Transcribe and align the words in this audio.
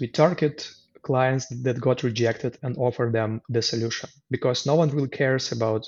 We 0.00 0.08
target 0.08 0.70
clients 1.02 1.46
that 1.62 1.80
got 1.80 2.02
rejected 2.02 2.58
and 2.62 2.76
offer 2.78 3.10
them 3.12 3.40
the 3.48 3.62
solution 3.62 4.08
because 4.30 4.66
no 4.66 4.74
one 4.74 4.90
really 4.90 5.08
cares 5.08 5.52
about 5.52 5.86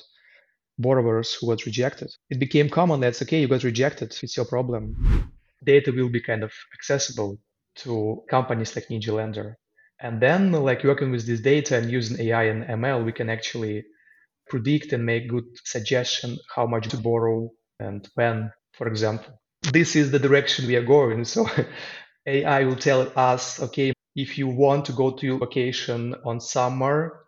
borrowers 0.79 1.35
who 1.35 1.49
got 1.49 1.65
rejected. 1.65 2.13
It 2.31 2.39
became 2.39 2.69
common 2.69 3.01
that's 3.01 3.23
okay, 3.23 3.41
you 3.41 3.49
got 3.49 3.65
rejected, 3.65 4.15
it's 4.23 4.37
your 4.37 4.47
problem. 4.47 5.33
Data 5.65 5.91
will 5.91 6.11
be 6.11 6.21
kind 6.21 6.45
of 6.45 6.53
accessible 6.75 7.39
to 7.77 8.23
companies 8.29 8.77
like 8.77 8.89
Ninja 8.89 9.13
Lender. 9.13 9.59
And 9.99 10.21
then, 10.21 10.53
like 10.53 10.85
working 10.85 11.11
with 11.11 11.27
this 11.27 11.41
data 11.41 11.79
and 11.79 11.91
using 11.91 12.21
AI 12.21 12.45
and 12.45 12.65
ML, 12.65 13.05
we 13.05 13.13
can 13.13 13.31
actually 13.31 13.85
predict 14.49 14.93
and 14.93 15.05
make 15.05 15.29
good 15.29 15.45
suggestion 15.65 16.39
how 16.55 16.67
much 16.67 16.89
to 16.89 16.99
borrow 16.99 17.51
and 17.81 18.07
when, 18.15 18.53
for 18.75 18.87
example. 18.89 19.41
This 19.73 19.97
is 19.97 20.11
the 20.11 20.19
direction 20.19 20.67
we 20.67 20.77
are 20.77 20.85
going. 20.85 21.25
So 21.25 21.49
AI 22.27 22.65
will 22.65 22.77
tell 22.77 23.11
us, 23.17 23.61
okay, 23.61 23.93
if 24.17 24.39
you 24.39 24.49
want 24.49 24.87
to 24.87 24.93
go 24.93 25.11
to 25.11 25.27
your 25.27 25.39
vacation 25.39 26.15
on 26.25 26.41
summer, 26.41 27.27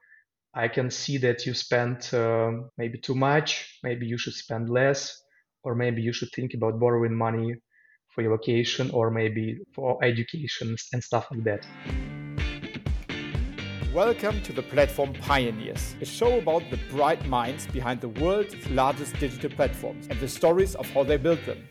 I 0.55 0.69
can 0.69 0.91
see 0.91 1.19
that 1.19 1.45
you 1.45 1.53
spent 1.53 2.15
uh, 2.15 2.51
maybe 2.79 2.97
too 2.97 3.15
much. 3.15 3.79
Maybe 3.83 4.07
you 4.07 4.17
should 4.17 4.33
spend 4.33 4.71
less, 4.71 5.23
or 5.63 5.75
maybe 5.75 6.01
you 6.01 6.15
should 6.15 6.31
think 6.35 6.55
about 6.55 6.81
borrowing 6.81 7.15
money 7.15 7.57
for 8.15 8.23
your 8.23 8.35
vacation, 8.39 8.91
or 8.93 9.11
maybe 9.11 9.59
for 9.75 10.03
education 10.03 10.75
and 10.95 11.05
stuff 11.05 11.27
like 11.31 11.45
that. 11.45 11.67
Welcome 13.93 14.41
to 14.45 14.55
the 14.55 14.63
Platform 14.63 15.13
Pioneers, 15.13 15.95
a 16.01 16.07
show 16.07 16.39
about 16.39 16.63
the 16.71 16.79
bright 16.91 17.27
minds 17.27 17.67
behind 17.67 18.01
the 18.01 18.09
world's 18.09 18.55
largest 18.71 19.13
digital 19.21 19.51
platforms 19.51 20.07
and 20.09 20.19
the 20.21 20.29
stories 20.29 20.75
of 20.75 20.89
how 20.93 21.05
they 21.05 21.19
built 21.19 21.45
them. 21.45 21.69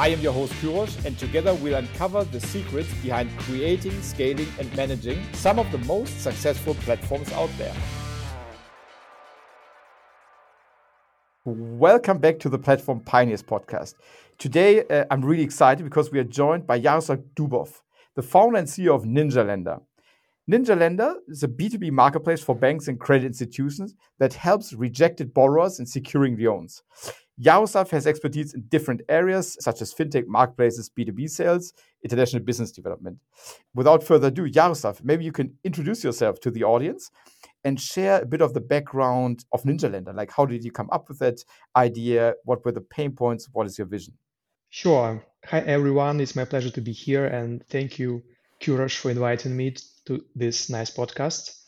I 0.00 0.08
am 0.08 0.20
your 0.20 0.32
host 0.32 0.54
Cyrosch, 0.54 1.04
and 1.04 1.18
together 1.18 1.52
we'll 1.56 1.74
uncover 1.74 2.24
the 2.24 2.40
secrets 2.40 2.88
behind 3.02 3.28
creating, 3.40 4.00
scaling, 4.00 4.48
and 4.58 4.74
managing 4.74 5.22
some 5.34 5.58
of 5.58 5.70
the 5.70 5.76
most 5.76 6.22
successful 6.22 6.72
platforms 6.76 7.30
out 7.32 7.50
there. 7.58 7.74
Welcome 11.44 12.16
back 12.16 12.38
to 12.38 12.48
the 12.48 12.58
Platform 12.58 13.00
Pioneers 13.00 13.42
podcast. 13.42 13.92
Today, 14.38 14.86
uh, 14.86 15.04
I'm 15.10 15.22
really 15.22 15.42
excited 15.42 15.84
because 15.84 16.10
we 16.10 16.18
are 16.18 16.24
joined 16.24 16.66
by 16.66 16.76
Yaroslav 16.76 17.18
Dubov, 17.34 17.82
the 18.16 18.22
founder 18.22 18.56
and 18.56 18.68
CEO 18.68 18.94
of 18.94 19.02
Ninja 19.02 19.46
Lender. 19.46 19.80
Ninja 20.50 20.78
Lender 20.78 21.16
is 21.28 21.42
a 21.42 21.48
B2B 21.48 21.90
marketplace 21.90 22.42
for 22.42 22.54
banks 22.54 22.88
and 22.88 22.98
credit 22.98 23.26
institutions 23.26 23.94
that 24.18 24.32
helps 24.32 24.72
rejected 24.72 25.34
borrowers 25.34 25.78
in 25.78 25.84
securing 25.84 26.38
loans. 26.38 26.82
Yaroslav 27.42 27.90
has 27.90 28.06
expertise 28.06 28.52
in 28.52 28.60
different 28.68 29.00
areas 29.08 29.56
such 29.60 29.80
as 29.80 29.94
fintech 29.94 30.26
marketplaces, 30.26 30.90
B2B 30.90 31.30
sales, 31.30 31.72
international 32.04 32.42
business 32.42 32.70
development. 32.70 33.16
Without 33.74 34.04
further 34.04 34.28
ado, 34.28 34.44
Yaroslav, 34.44 35.02
maybe 35.02 35.24
you 35.24 35.32
can 35.32 35.50
introduce 35.64 36.04
yourself 36.04 36.38
to 36.40 36.50
the 36.50 36.64
audience 36.64 37.10
and 37.64 37.80
share 37.80 38.20
a 38.20 38.26
bit 38.26 38.42
of 38.42 38.52
the 38.52 38.60
background 38.60 39.46
of 39.52 39.62
Ninja 39.62 39.90
Lender. 39.90 40.12
Like, 40.12 40.30
how 40.30 40.44
did 40.44 40.62
you 40.62 40.70
come 40.70 40.90
up 40.92 41.08
with 41.08 41.18
that 41.20 41.42
idea? 41.76 42.34
What 42.44 42.62
were 42.62 42.72
the 42.72 42.82
pain 42.82 43.12
points? 43.12 43.48
What 43.50 43.66
is 43.66 43.78
your 43.78 43.86
vision? 43.86 44.12
Sure. 44.68 45.24
Hi, 45.46 45.60
everyone. 45.60 46.20
It's 46.20 46.36
my 46.36 46.44
pleasure 46.44 46.70
to 46.70 46.82
be 46.82 46.92
here. 46.92 47.24
And 47.24 47.66
thank 47.70 47.98
you, 47.98 48.22
Cyrosch, 48.60 48.96
for 48.96 49.10
inviting 49.10 49.56
me 49.56 49.76
to 50.04 50.22
this 50.36 50.68
nice 50.68 50.90
podcast. 50.90 51.59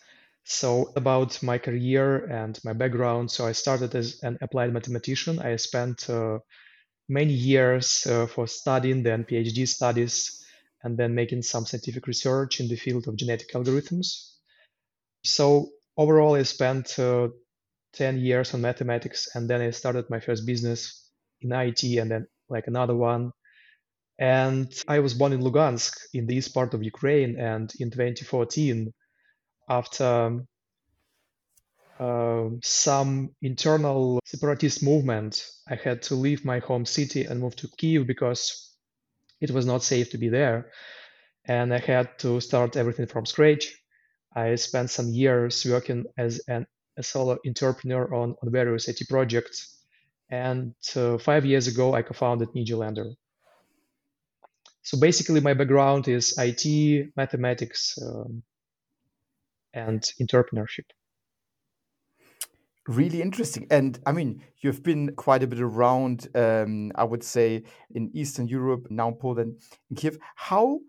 So, 0.45 0.93
about 0.97 1.43
my 1.43 1.59
career 1.59 2.27
and 2.27 2.59
my 2.65 2.73
background. 2.73 3.31
So, 3.31 3.47
I 3.47 3.53
started 3.53 3.95
as 3.95 4.21
an 4.23 4.39
applied 4.41 4.73
mathematician. 4.73 5.39
I 5.39 5.57
spent 5.57 6.11
uh, 6.11 6.39
many 7.09 7.33
years 7.33 8.07
uh, 8.07 8.27
for 8.27 8.47
studying, 8.47 9.03
then 9.03 9.25
PhD 9.25 9.69
studies, 9.69 10.45
and 10.83 10.99
then 10.99 11.15
making 11.15 11.43
some 11.43 11.65
scientific 11.65 12.07
research 12.07 12.61
in 12.61 12.69
the 12.69 12.77
field 12.77 13.07
of 13.07 13.17
genetic 13.17 13.53
algorithms. 13.53 14.33
So, 15.25 15.71
overall, 15.97 16.35
I 16.35 16.43
spent 16.43 16.99
uh, 16.99 17.29
10 17.95 18.19
years 18.19 18.53
on 18.55 18.63
mathematics, 18.63 19.29
and 19.35 19.49
then 19.49 19.61
I 19.61 19.71
started 19.71 20.11
my 20.11 20.19
first 20.19 20.45
business 20.45 21.09
in 21.41 21.53
IT, 21.53 21.85
and 21.99 22.11
then 22.11 22.27
like 22.49 22.67
another 22.67 22.97
one 22.97 23.33
and 24.19 24.73
I 24.87 25.01
was 25.01 25.15
born 25.15 25.33
in 25.33 25.41
Lugansk, 25.41 25.95
in 26.15 26.27
the 26.27 26.37
east 26.37 26.55
part 26.55 26.75
of 26.75 26.83
Ukraine. 26.85 27.39
And 27.39 27.73
in 27.81 27.91
2014, 27.91 28.93
after 29.73 30.45
uh, 31.99 32.49
some 32.63 33.31
internal 33.41 34.21
separatist 34.25 34.83
movement, 34.83 35.47
I 35.69 35.77
had 35.77 36.03
to 36.03 36.15
leave 36.15 36.45
my 36.45 36.59
home 36.59 36.85
city 36.85 37.25
and 37.25 37.41
move 37.41 37.57
to 37.57 37.69
Kiev 37.79 38.07
because 38.07 38.75
it 39.41 39.51
was 39.51 39.65
not 39.65 39.83
safe 39.83 40.11
to 40.11 40.19
be 40.19 40.29
there. 40.29 40.71
And 41.47 41.73
I 41.75 41.79
had 41.79 42.19
to 42.19 42.41
start 42.41 42.77
everything 42.77 43.07
from 43.07 43.25
scratch. 43.27 43.75
I 44.35 44.57
spent 44.57 44.91
some 44.91 45.09
years 45.09 45.65
working 45.65 46.05
as 46.19 46.41
an, 46.49 46.67
a 46.97 47.03
solo 47.03 47.39
entrepreneur 47.47 48.15
on, 48.15 48.37
on 48.43 48.53
various 48.53 48.89
IT 48.89 49.09
projects. 49.09 49.79
And 50.31 50.75
uh, 50.97 51.19
five 51.19 51.45
years 51.45 51.67
ago, 51.67 51.95
I 51.95 52.03
co 52.03 52.15
founded 52.15 52.49
Ninja 52.55 52.77
Lender. 52.77 53.11
So 54.83 54.99
basically, 54.99 55.41
my 55.41 55.55
background 55.55 56.09
is 56.09 56.35
IT, 56.39 57.13
mathematics, 57.17 57.99
um, 58.03 58.43
and 59.75 60.03
entrepreneurship. 60.21 60.87
Really 62.89 63.23
interesting. 63.23 63.67
And 63.71 63.99
I 64.07 64.13
mean, 64.13 64.43
you've 64.61 64.83
been 64.83 65.15
quite 65.15 65.43
a 65.45 65.47
bit 65.47 65.61
around, 65.61 66.29
um, 66.35 66.91
I 66.97 67.05
would 67.05 67.23
say, 67.23 67.63
in 67.95 68.11
Eastern 68.13 68.49
Europe, 68.49 68.89
now 68.91 69.13
Poland, 69.13 69.61
in 69.89 69.97
Kiev. 69.97 70.19
How 70.35 70.81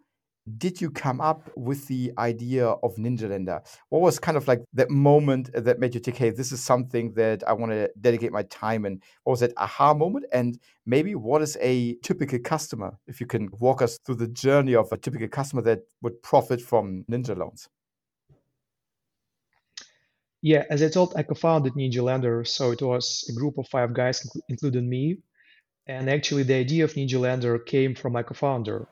did 0.57 0.81
you 0.81 0.89
come 0.89 1.22
up 1.22 1.49
with 1.55 1.88
the 1.88 2.11
idea 2.17 2.67
of 2.67 2.95
Ninja 2.95 3.29
Lender? 3.29 3.61
What 3.89 4.01
was 4.01 4.19
kind 4.19 4.35
of 4.35 4.47
like 4.47 4.61
that 4.73 4.89
moment 4.89 5.51
that 5.53 5.79
made 5.79 5.93
you 5.93 6.01
think, 6.01 6.17
hey, 6.17 6.31
this 6.31 6.51
is 6.51 6.61
something 6.61 7.13
that 7.13 7.47
I 7.47 7.53
want 7.53 7.72
to 7.72 7.89
dedicate 8.01 8.31
my 8.31 8.43
time 8.43 8.85
and 8.85 9.01
What 9.23 9.31
was 9.31 9.39
that 9.41 9.53
aha 9.57 9.93
moment? 9.93 10.25
And 10.33 10.59
maybe 10.85 11.16
what 11.16 11.41
is 11.41 11.57
a 11.61 11.95
typical 12.03 12.39
customer? 12.39 12.97
If 13.07 13.22
you 13.22 13.27
can 13.27 13.49
walk 13.59 13.81
us 13.81 13.99
through 14.05 14.16
the 14.16 14.27
journey 14.27 14.75
of 14.75 14.91
a 14.91 14.97
typical 14.97 15.27
customer 15.27 15.61
that 15.61 15.81
would 16.01 16.22
profit 16.23 16.61
from 16.61 17.05
Ninja 17.09 17.38
loans. 17.38 17.69
Yeah, 20.43 20.65
as 20.69 20.83
I 20.83 20.89
told, 20.89 21.13
I 21.15 21.23
co-founded 21.23 21.73
Ninja 21.73 22.03
Lender, 22.03 22.43
so 22.43 22.71
it 22.71 22.81
was 22.81 23.25
a 23.29 23.33
group 23.33 23.57
of 23.57 23.69
five 23.69 23.93
guys, 23.93 24.29
including 24.49 24.89
me. 24.89 25.19
And 25.87 26.09
actually, 26.09 26.43
the 26.43 26.55
idea 26.55 26.83
of 26.83 26.93
Ninja 26.95 27.17
Lender 27.17 27.57
came 27.57 27.95
from 27.95 28.11
my 28.11 28.23
co-founder 28.23 28.89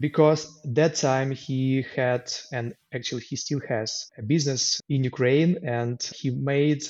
because 0.00 0.60
that 0.64 0.96
time 0.96 1.30
he 1.30 1.86
had 1.94 2.32
and 2.52 2.74
actually 2.92 3.22
he 3.22 3.36
still 3.36 3.60
has 3.68 4.10
a 4.18 4.22
business 4.22 4.80
in 4.88 5.04
Ukraine 5.04 5.58
and 5.64 6.02
he 6.02 6.30
made 6.30 6.82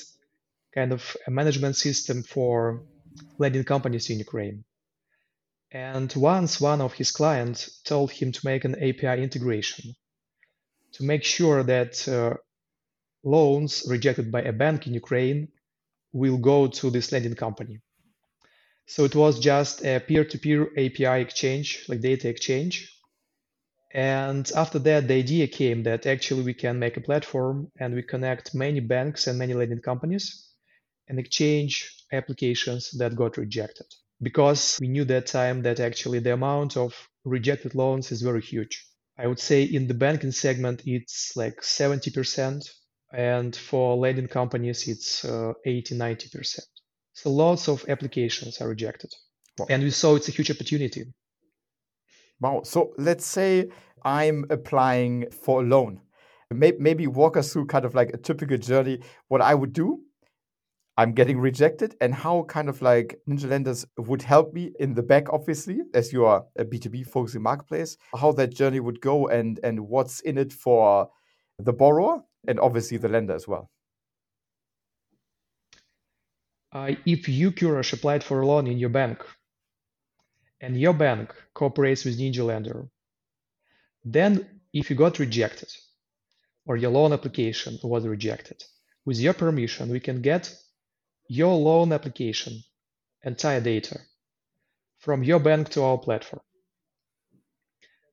kind 0.73 0.91
of 0.91 1.15
a 1.27 1.31
management 1.31 1.75
system 1.75 2.23
for 2.23 2.83
lending 3.37 3.63
companies 3.63 4.09
in 4.09 4.17
Ukraine. 4.17 4.63
And 5.71 6.11
once 6.15 6.59
one 6.59 6.81
of 6.81 6.93
his 6.93 7.11
clients 7.11 7.81
told 7.83 8.11
him 8.11 8.31
to 8.31 8.41
make 8.45 8.65
an 8.65 8.75
API 8.75 9.21
integration 9.21 9.93
to 10.93 11.03
make 11.03 11.23
sure 11.23 11.61
that 11.63 12.07
uh, 12.07 12.35
loans 13.25 13.85
rejected 13.89 14.31
by 14.31 14.41
a 14.43 14.53
bank 14.53 14.87
in 14.87 14.93
Ukraine 14.93 15.49
will 16.13 16.37
go 16.37 16.67
to 16.67 16.89
this 16.89 17.11
lending 17.11 17.35
company. 17.35 17.79
So 18.87 19.03
it 19.03 19.15
was 19.15 19.39
just 19.39 19.83
a 19.83 19.99
peer-to-peer 19.99 20.71
API 20.77 21.21
exchange, 21.21 21.85
like 21.89 22.01
data 22.01 22.29
exchange, 22.29 22.95
and 23.95 24.51
after 24.57 24.77
that, 24.79 25.07
the 25.07 25.13
idea 25.13 25.47
came 25.47 25.83
that 25.83 26.05
actually 26.05 26.43
we 26.43 26.53
can 26.53 26.77
make 26.79 26.97
a 26.97 27.01
platform 27.01 27.71
and 27.79 27.95
we 27.95 28.03
connect 28.03 28.53
many 28.53 28.81
banks 28.81 29.25
and 29.25 29.39
many 29.39 29.53
lending 29.53 29.79
companies 29.79 30.51
and 31.07 31.17
exchange 31.17 32.03
applications 32.11 32.91
that 32.97 33.15
got 33.15 33.37
rejected. 33.37 33.85
Because 34.21 34.77
we 34.81 34.89
knew 34.89 35.05
that 35.05 35.27
time 35.27 35.61
that 35.61 35.79
actually 35.79 36.19
the 36.19 36.33
amount 36.33 36.75
of 36.75 36.93
rejected 37.23 37.73
loans 37.73 38.11
is 38.11 38.21
very 38.21 38.41
huge. 38.41 38.85
I 39.17 39.27
would 39.27 39.39
say 39.39 39.63
in 39.63 39.87
the 39.87 39.93
banking 39.93 40.33
segment, 40.33 40.81
it's 40.85 41.31
like 41.37 41.61
70%, 41.61 42.69
and 43.13 43.55
for 43.55 43.95
lending 43.95 44.27
companies, 44.27 44.87
it's 44.87 45.25
uh, 45.25 45.53
80, 45.65 45.95
90%. 45.95 46.59
So 47.13 47.29
lots 47.31 47.69
of 47.69 47.85
applications 47.87 48.59
are 48.61 48.67
rejected. 48.67 49.11
Wow. 49.57 49.67
And 49.69 49.83
we 49.83 49.91
saw 49.91 50.15
it's 50.15 50.27
a 50.27 50.31
huge 50.31 50.51
opportunity 50.51 51.05
Wow. 52.41 52.61
So 52.63 52.93
let's 52.97 53.25
say 53.25 53.69
I'm 54.03 54.45
applying 54.49 55.29
for 55.31 55.61
a 55.61 55.65
loan. 55.65 56.01
Maybe 56.51 57.07
walk 57.07 57.37
us 57.37 57.51
through 57.51 57.65
kind 57.67 57.85
of 57.85 57.95
like 57.95 58.11
a 58.13 58.17
typical 58.17 58.57
journey, 58.57 58.99
what 59.29 59.41
I 59.41 59.55
would 59.55 59.73
do. 59.73 60.01
I'm 60.97 61.11
getting 61.11 61.39
rejected, 61.39 61.95
and 61.99 62.13
how 62.13 62.43
kind 62.43 62.69
of 62.69 62.81
like 62.81 63.19
Ninja 63.27 63.49
Lenders 63.49 63.85
would 63.97 64.21
help 64.21 64.53
me 64.53 64.71
in 64.79 64.93
the 64.93 65.03
back, 65.03 65.33
obviously, 65.33 65.81
as 65.93 66.13
you 66.13 66.23
are 66.25 66.45
a 66.55 66.63
B2B 66.63 67.07
focusing 67.07 67.41
marketplace, 67.41 67.97
how 68.15 68.31
that 68.33 68.55
journey 68.55 68.79
would 68.79 69.01
go 69.01 69.27
and 69.27 69.59
and 69.61 69.77
what's 69.89 70.21
in 70.21 70.37
it 70.37 70.53
for 70.53 71.09
the 71.59 71.73
borrower 71.73 72.21
and 72.47 72.59
obviously 72.59 72.97
the 72.97 73.09
lender 73.09 73.35
as 73.35 73.47
well. 73.47 73.69
Uh, 76.73 76.93
if 77.05 77.29
you, 77.29 77.51
Cyrosch, 77.51 77.93
applied 77.93 78.23
for 78.23 78.41
a 78.41 78.47
loan 78.47 78.67
in 78.67 78.77
your 78.77 78.89
bank, 78.89 79.23
and 80.61 80.79
your 80.79 80.93
bank 80.93 81.33
cooperates 81.53 82.05
with 82.05 82.19
Ninja 82.19 82.45
Lender, 82.45 82.87
Then, 84.05 84.61
if 84.73 84.89
you 84.89 84.95
got 84.95 85.19
rejected 85.19 85.69
or 86.65 86.77
your 86.77 86.91
loan 86.91 87.13
application 87.13 87.79
was 87.83 88.07
rejected, 88.07 88.63
with 89.05 89.19
your 89.19 89.33
permission, 89.33 89.89
we 89.89 89.99
can 89.99 90.21
get 90.21 90.55
your 91.27 91.55
loan 91.55 91.93
application 91.93 92.63
entire 93.23 93.61
data 93.61 93.99
from 94.99 95.23
your 95.23 95.39
bank 95.39 95.69
to 95.69 95.83
our 95.83 95.97
platform. 95.97 96.41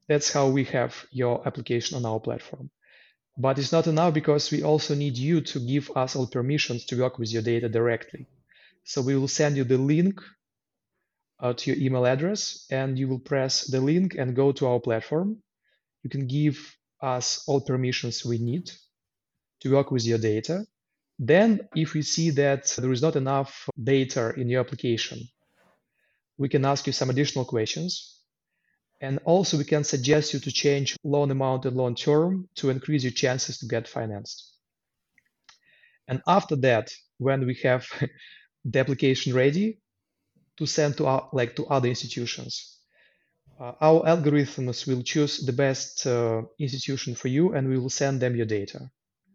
That's 0.09 0.33
how 0.33 0.49
we 0.49 0.65
have 0.67 1.07
your 1.13 1.47
application 1.47 1.99
on 1.99 2.07
our 2.07 2.21
platform. 2.21 2.71
But 3.37 3.59
it's 3.59 3.73
not 3.73 3.87
enough 3.87 4.15
because 4.15 4.51
we 4.51 4.63
also 4.63 4.95
need 4.95 5.17
you 5.17 5.41
to 5.41 5.61
give 5.61 5.91
us 5.97 6.17
all 6.17 6.27
permissions 6.27 6.85
to 6.87 7.01
work 7.01 7.19
with 7.19 7.33
your 7.33 7.43
data 7.43 7.69
directly. 7.69 8.27
So 8.85 9.01
we 9.01 9.17
will 9.17 9.29
send 9.29 9.57
you 9.57 9.65
the 9.65 9.79
link 9.79 10.21
uh, 11.41 11.55
to 11.55 11.71
your 11.71 11.81
email 11.81 12.07
address 12.07 12.67
and 12.71 12.99
you 12.99 13.09
will 13.09 13.19
press 13.19 13.67
the 13.67 13.81
link 13.81 14.15
and 14.15 14.37
go 14.37 14.53
to 14.53 14.67
our 14.67 14.81
platform. 14.81 15.39
You 16.03 16.11
can 16.11 16.27
give 16.27 16.77
us 17.01 17.45
all 17.47 17.61
permissions 17.61 18.25
we 18.25 18.39
need 18.39 18.71
to 19.61 19.73
work 19.73 19.91
with 19.91 20.05
your 20.05 20.19
data. 20.19 20.65
Then 21.19 21.69
if 21.75 21.95
we 21.95 22.03
see 22.03 22.31
that 22.31 22.67
there 22.79 22.93
is 22.93 23.03
not 23.03 23.17
enough 23.17 23.69
data 23.83 24.35
in 24.37 24.49
your 24.49 24.61
application, 24.61 25.21
we 26.39 26.49
can 26.49 26.65
ask 26.65 26.87
you 26.87 26.93
some 26.93 27.11
additional 27.11 27.45
questions. 27.45 28.12
And 29.03 29.19
also 29.25 29.59
we 29.59 29.65
can 29.65 29.83
suggest 29.83 30.33
you 30.33 30.39
to 30.39 30.53
change 30.53 30.97
loan 31.03 31.33
amount 31.33 31.67
and 31.67 31.77
loan 31.77 31.97
term 31.97 32.49
to 32.55 32.71
increase 32.71 33.03
your 33.03 33.11
chances 33.11 33.59
to 33.59 33.67
get 33.67 33.89
financed. 33.89 34.53
And 36.07 36.23
after 36.29 36.55
that, 36.57 36.93
when 37.19 37.45
we 37.45 37.55
have 37.65 37.85
the 38.65 38.79
application 38.79 39.35
ready 39.35 39.81
to 40.57 40.67
send 40.67 40.97
to 40.99 41.07
our, 41.07 41.29
like 41.33 41.57
to 41.57 41.67
other 41.67 41.89
institutions, 41.89 42.79
uh, 43.61 43.73
our 43.81 44.03
algorithms 44.05 44.87
will 44.87 45.03
choose 45.03 45.39
the 45.39 45.53
best 45.53 46.07
uh, 46.07 46.43
institution 46.61 47.17
for 47.17 47.27
you 47.27 47.55
and 47.55 47.69
we 47.69 47.79
will 47.79 47.91
send 47.91 48.21
them 48.21 48.37
your 48.37 48.47
data 48.47 48.89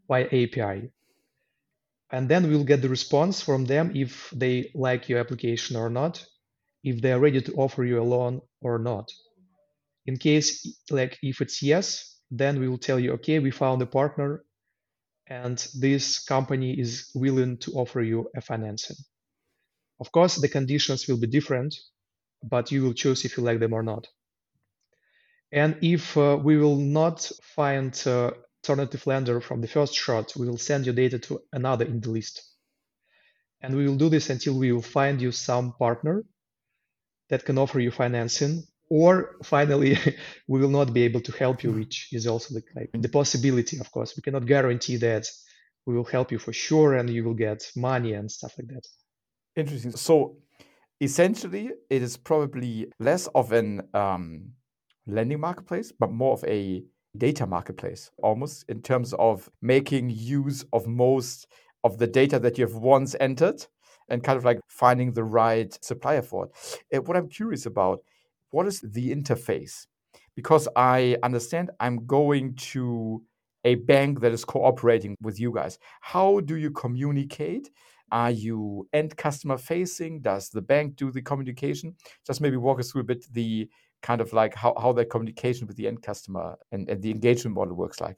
via 0.08 0.28
API. 0.28 0.90
And 2.10 2.30
then 2.30 2.50
we'll 2.50 2.64
get 2.64 2.82
the 2.82 2.90
response 2.90 3.42
from 3.42 3.66
them 3.66 3.92
if 3.94 4.32
they 4.34 4.72
like 4.74 5.10
your 5.10 5.20
application 5.20 5.76
or 5.76 5.90
not, 5.90 6.26
if 6.86 7.02
they 7.02 7.12
are 7.12 7.20
ready 7.20 7.42
to 7.42 7.54
offer 7.56 7.84
you 7.84 8.02
a 8.02 8.10
loan 8.16 8.40
or 8.62 8.80
not. 8.80 9.12
In 10.08 10.18
case, 10.18 10.66
like 10.90 11.18
if 11.22 11.42
it's 11.42 11.62
yes, 11.62 12.20
then 12.32 12.60
we 12.60 12.68
will 12.68 12.78
tell 12.78 13.00
you, 13.00 13.14
okay, 13.14 13.40
we 13.40 13.52
found 13.52 13.82
a 13.82 13.86
partner 13.86 14.44
and 15.28 15.68
this 15.76 16.20
company 16.20 16.80
is 16.80 17.12
willing 17.14 17.58
to 17.58 17.72
offer 17.74 18.02
you 18.02 18.30
a 18.36 18.42
financing. 18.42 18.96
Of 20.00 20.12
course, 20.12 20.36
the 20.36 20.48
conditions 20.48 21.08
will 21.08 21.18
be 21.18 21.28
different, 21.28 21.76
but 22.44 22.72
you 22.72 22.84
will 22.84 22.94
choose 22.94 23.26
if 23.26 23.38
you 23.38 23.44
like 23.44 23.60
them 23.60 23.74
or 23.74 23.84
not. 23.84 24.08
And 25.52 25.78
if 25.82 26.18
uh, 26.18 26.38
we 26.42 26.58
will 26.58 26.78
not 26.78 27.30
find 27.42 27.92
uh, 28.06 28.32
alternative 28.64 29.08
lender 29.08 29.42
from 29.42 29.62
the 29.62 29.68
first 29.68 29.96
shot, 29.96 30.34
we 30.36 30.48
will 30.48 30.58
send 30.58 30.86
your 30.86 30.96
data 30.96 31.20
to 31.20 31.42
another 31.54 31.86
in 31.86 32.00
the 32.02 32.10
list. 32.10 32.44
And 33.62 33.76
we 33.76 33.88
will 33.88 33.96
do 33.96 34.10
this 34.10 34.30
until 34.30 34.58
we 34.58 34.72
will 34.72 34.82
find 34.82 35.22
you 35.22 35.32
some 35.32 35.74
partner 35.74 36.24
that 37.30 37.46
can 37.46 37.58
offer 37.58 37.80
you 37.80 37.92
financing. 37.92 38.64
Or 38.90 39.36
finally, 39.44 39.98
we 40.48 40.60
will 40.60 40.70
not 40.70 40.94
be 40.94 41.04
able 41.04 41.22
to 41.22 41.32
help 41.34 41.64
you, 41.64 41.72
which 41.72 42.10
is 42.12 42.28
also 42.28 42.54
the, 42.54 42.64
like, 42.76 42.90
the 42.94 43.10
possibility, 43.10 43.80
of 43.80 43.92
course. 43.92 44.16
We 44.16 44.22
cannot 44.22 44.46
guarantee 44.46 44.98
that 44.98 45.28
we 45.86 45.96
will 45.96 46.06
help 46.06 46.32
you 46.32 46.40
for 46.40 46.54
sure 46.54 46.96
and 46.96 47.10
you 47.10 47.24
will 47.24 47.34
get 47.34 47.70
money 47.76 48.14
and 48.14 48.32
stuff 48.32 48.54
like 48.58 48.68
that. 48.68 48.88
Interesting. 49.56 49.92
So 49.92 50.38
essentially, 51.02 51.72
it 51.90 52.02
is 52.02 52.18
probably 52.18 52.92
less 53.00 53.28
of 53.28 53.52
an 53.54 53.84
um, 53.94 54.52
lending 55.08 55.40
marketplace, 55.40 55.92
but 55.98 56.12
more 56.12 56.34
of 56.34 56.44
a 56.44 56.84
data 57.18 57.48
marketplace, 57.48 58.12
almost 58.22 58.66
in 58.70 58.82
terms 58.82 59.14
of 59.14 59.50
making 59.62 60.10
use 60.10 60.66
of 60.74 60.88
most 60.88 61.48
of 61.84 61.98
the 61.98 62.08
data 62.08 62.38
that 62.40 62.58
you 62.58 62.66
have 62.66 62.76
once 62.76 63.16
entered 63.20 63.66
and 64.10 64.24
kind 64.24 64.38
of 64.38 64.46
like 64.46 64.60
finding 64.68 65.14
the 65.14 65.24
right 65.24 65.78
supplier 65.82 66.22
for 66.22 66.46
it. 66.46 66.98
Uh, 66.98 67.02
what 67.02 67.18
I'm 67.18 67.30
curious 67.30 67.66
about, 67.66 68.00
what 68.52 68.68
is 68.68 68.82
the 68.82 69.14
interface? 69.14 69.88
Because 70.36 70.68
I 70.76 71.18
understand 71.24 71.72
I'm 71.80 72.06
going 72.06 72.56
to 72.56 73.24
a 73.64 73.76
bank 73.76 74.22
that 74.22 74.32
is 74.32 74.46
cooperating 74.46 75.16
with 75.22 75.40
you 75.40 75.52
guys. 75.52 75.80
How 76.02 76.40
do 76.42 76.56
you 76.56 76.72
communicate? 76.72 77.70
Are 78.12 78.32
you 78.32 78.88
end 78.94 79.18
customer 79.18 79.58
facing? 79.58 80.22
Does 80.22 80.50
the 80.50 80.62
bank 80.62 80.96
do 80.96 81.12
the 81.12 81.22
communication? 81.22 81.96
Just 82.26 82.40
maybe 82.40 82.58
walk 82.58 82.80
us 82.80 82.92
through 82.92 83.02
a 83.02 83.06
bit 83.06 83.26
the 83.34 83.70
kind 84.02 84.22
of 84.22 84.32
like 84.32 84.56
how, 84.56 84.74
how 84.80 84.94
that 84.94 85.10
communication 85.10 85.68
with 85.68 85.76
the 85.76 85.88
end 85.88 86.02
customer 86.02 86.56
and, 86.72 86.88
and 86.90 87.02
the 87.02 87.12
engagement 87.12 87.56
model 87.56 87.74
works 87.74 88.00
like. 88.00 88.18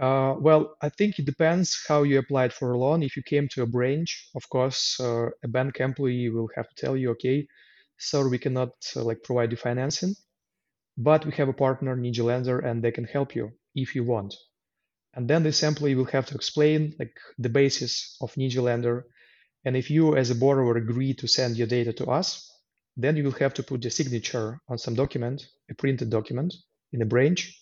Uh, 0.00 0.34
well, 0.38 0.74
I 0.80 0.88
think 0.88 1.18
it 1.18 1.26
depends 1.26 1.84
how 1.86 2.02
you 2.02 2.18
applied 2.18 2.52
for 2.52 2.72
a 2.72 2.78
loan. 2.78 3.02
If 3.02 3.16
you 3.16 3.22
came 3.22 3.46
to 3.48 3.62
a 3.62 3.66
branch, 3.66 4.30
of 4.34 4.48
course, 4.48 4.98
uh, 4.98 5.26
a 5.44 5.48
bank 5.48 5.80
employee 5.80 6.30
will 6.30 6.48
have 6.56 6.68
to 6.68 6.74
tell 6.74 6.96
you, 6.96 7.10
okay, 7.10 7.46
sir, 8.02 8.28
we 8.28 8.38
cannot 8.38 8.72
uh, 8.96 9.02
like 9.02 9.22
provide 9.22 9.50
you 9.50 9.56
financing, 9.56 10.14
but 10.96 11.24
we 11.24 11.32
have 11.32 11.48
a 11.48 11.52
partner, 11.52 11.96
Ninja 11.96 12.24
Lender, 12.24 12.58
and 12.58 12.82
they 12.82 12.90
can 12.90 13.04
help 13.04 13.34
you 13.34 13.52
if 13.74 13.94
you 13.94 14.04
want. 14.04 14.34
And 15.14 15.28
then 15.28 15.42
this 15.42 15.62
employee 15.62 15.94
will 15.94 16.12
have 16.16 16.26
to 16.26 16.34
explain 16.34 16.94
like 16.98 17.14
the 17.38 17.48
basis 17.48 18.16
of 18.20 18.34
Ninja 18.34 18.62
Lender. 18.62 19.06
And 19.64 19.76
if 19.76 19.90
you 19.90 20.16
as 20.16 20.30
a 20.30 20.34
borrower 20.34 20.76
agree 20.76 21.14
to 21.14 21.28
send 21.28 21.56
your 21.56 21.66
data 21.66 21.92
to 21.94 22.06
us, 22.06 22.48
then 22.96 23.16
you 23.16 23.24
will 23.24 23.38
have 23.40 23.54
to 23.54 23.62
put 23.62 23.84
your 23.84 23.90
signature 23.90 24.58
on 24.68 24.78
some 24.78 24.94
document, 24.94 25.46
a 25.70 25.74
printed 25.74 26.10
document 26.10 26.54
in 26.92 27.02
a 27.02 27.06
branch. 27.06 27.58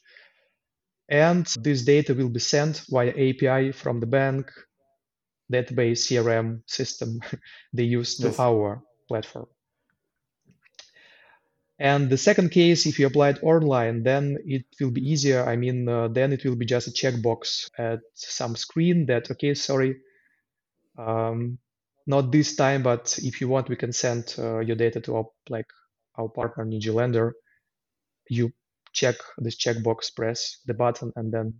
And 1.08 1.46
this 1.60 1.82
data 1.84 2.14
will 2.14 2.28
be 2.28 2.40
sent 2.40 2.84
via 2.88 3.10
API 3.10 3.72
from 3.72 4.00
the 4.00 4.06
bank 4.06 4.50
database 5.52 6.06
CRM 6.06 6.62
system 6.66 7.20
they 7.72 7.82
use 7.82 8.16
to 8.18 8.28
yes. 8.28 8.38
our 8.38 8.82
platform. 9.08 9.46
And 11.80 12.10
the 12.10 12.18
second 12.18 12.50
case, 12.50 12.84
if 12.84 12.98
you 12.98 13.06
applied 13.06 13.38
online, 13.42 14.02
then 14.02 14.36
it 14.44 14.66
will 14.78 14.90
be 14.90 15.00
easier. 15.00 15.42
I 15.48 15.56
mean, 15.56 15.88
uh, 15.88 16.08
then 16.08 16.30
it 16.30 16.44
will 16.44 16.54
be 16.54 16.66
just 16.66 16.88
a 16.88 16.90
checkbox 16.90 17.70
at 17.78 18.00
some 18.14 18.54
screen 18.54 19.06
that, 19.06 19.30
okay, 19.30 19.54
sorry, 19.54 19.96
um, 20.98 21.58
not 22.06 22.32
this 22.32 22.54
time, 22.54 22.82
but 22.82 23.18
if 23.22 23.40
you 23.40 23.48
want, 23.48 23.70
we 23.70 23.76
can 23.76 23.92
send 23.92 24.34
uh, 24.38 24.58
your 24.58 24.76
data 24.76 25.00
to 25.00 25.16
our, 25.16 25.24
like 25.48 25.66
our 26.18 26.28
partner 26.28 26.66
Ninja 26.66 26.92
Lender. 26.92 27.32
You 28.28 28.52
check 28.92 29.16
this 29.38 29.56
checkbox, 29.56 30.14
press 30.14 30.58
the 30.66 30.74
button, 30.74 31.12
and 31.16 31.32
then 31.32 31.54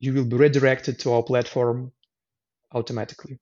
you 0.00 0.12
will 0.12 0.26
be 0.26 0.36
redirected 0.36 0.98
to 1.00 1.12
our 1.12 1.22
platform 1.22 1.92
automatically. 2.74 3.38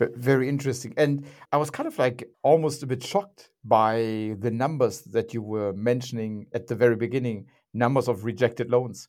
Very 0.00 0.48
interesting. 0.48 0.94
And 0.96 1.26
I 1.50 1.56
was 1.56 1.70
kind 1.70 1.88
of 1.88 1.98
like 1.98 2.24
almost 2.42 2.82
a 2.84 2.86
bit 2.86 3.02
shocked 3.02 3.50
by 3.64 4.36
the 4.38 4.50
numbers 4.52 5.02
that 5.02 5.34
you 5.34 5.42
were 5.42 5.72
mentioning 5.72 6.46
at 6.54 6.68
the 6.68 6.76
very 6.76 6.94
beginning 6.94 7.46
numbers 7.74 8.06
of 8.06 8.24
rejected 8.24 8.70
loans. 8.70 9.08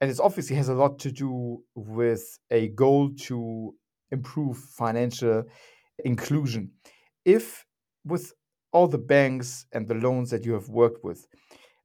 And 0.00 0.10
it 0.10 0.20
obviously 0.20 0.56
has 0.56 0.68
a 0.68 0.74
lot 0.74 0.98
to 1.00 1.10
do 1.10 1.62
with 1.74 2.38
a 2.50 2.68
goal 2.68 3.10
to 3.28 3.74
improve 4.10 4.58
financial 4.58 5.44
inclusion. 6.04 6.72
If 7.24 7.64
with 8.04 8.34
all 8.72 8.88
the 8.88 8.98
banks 8.98 9.64
and 9.72 9.88
the 9.88 9.94
loans 9.94 10.30
that 10.30 10.44
you 10.44 10.52
have 10.52 10.68
worked 10.68 11.02
with, 11.02 11.26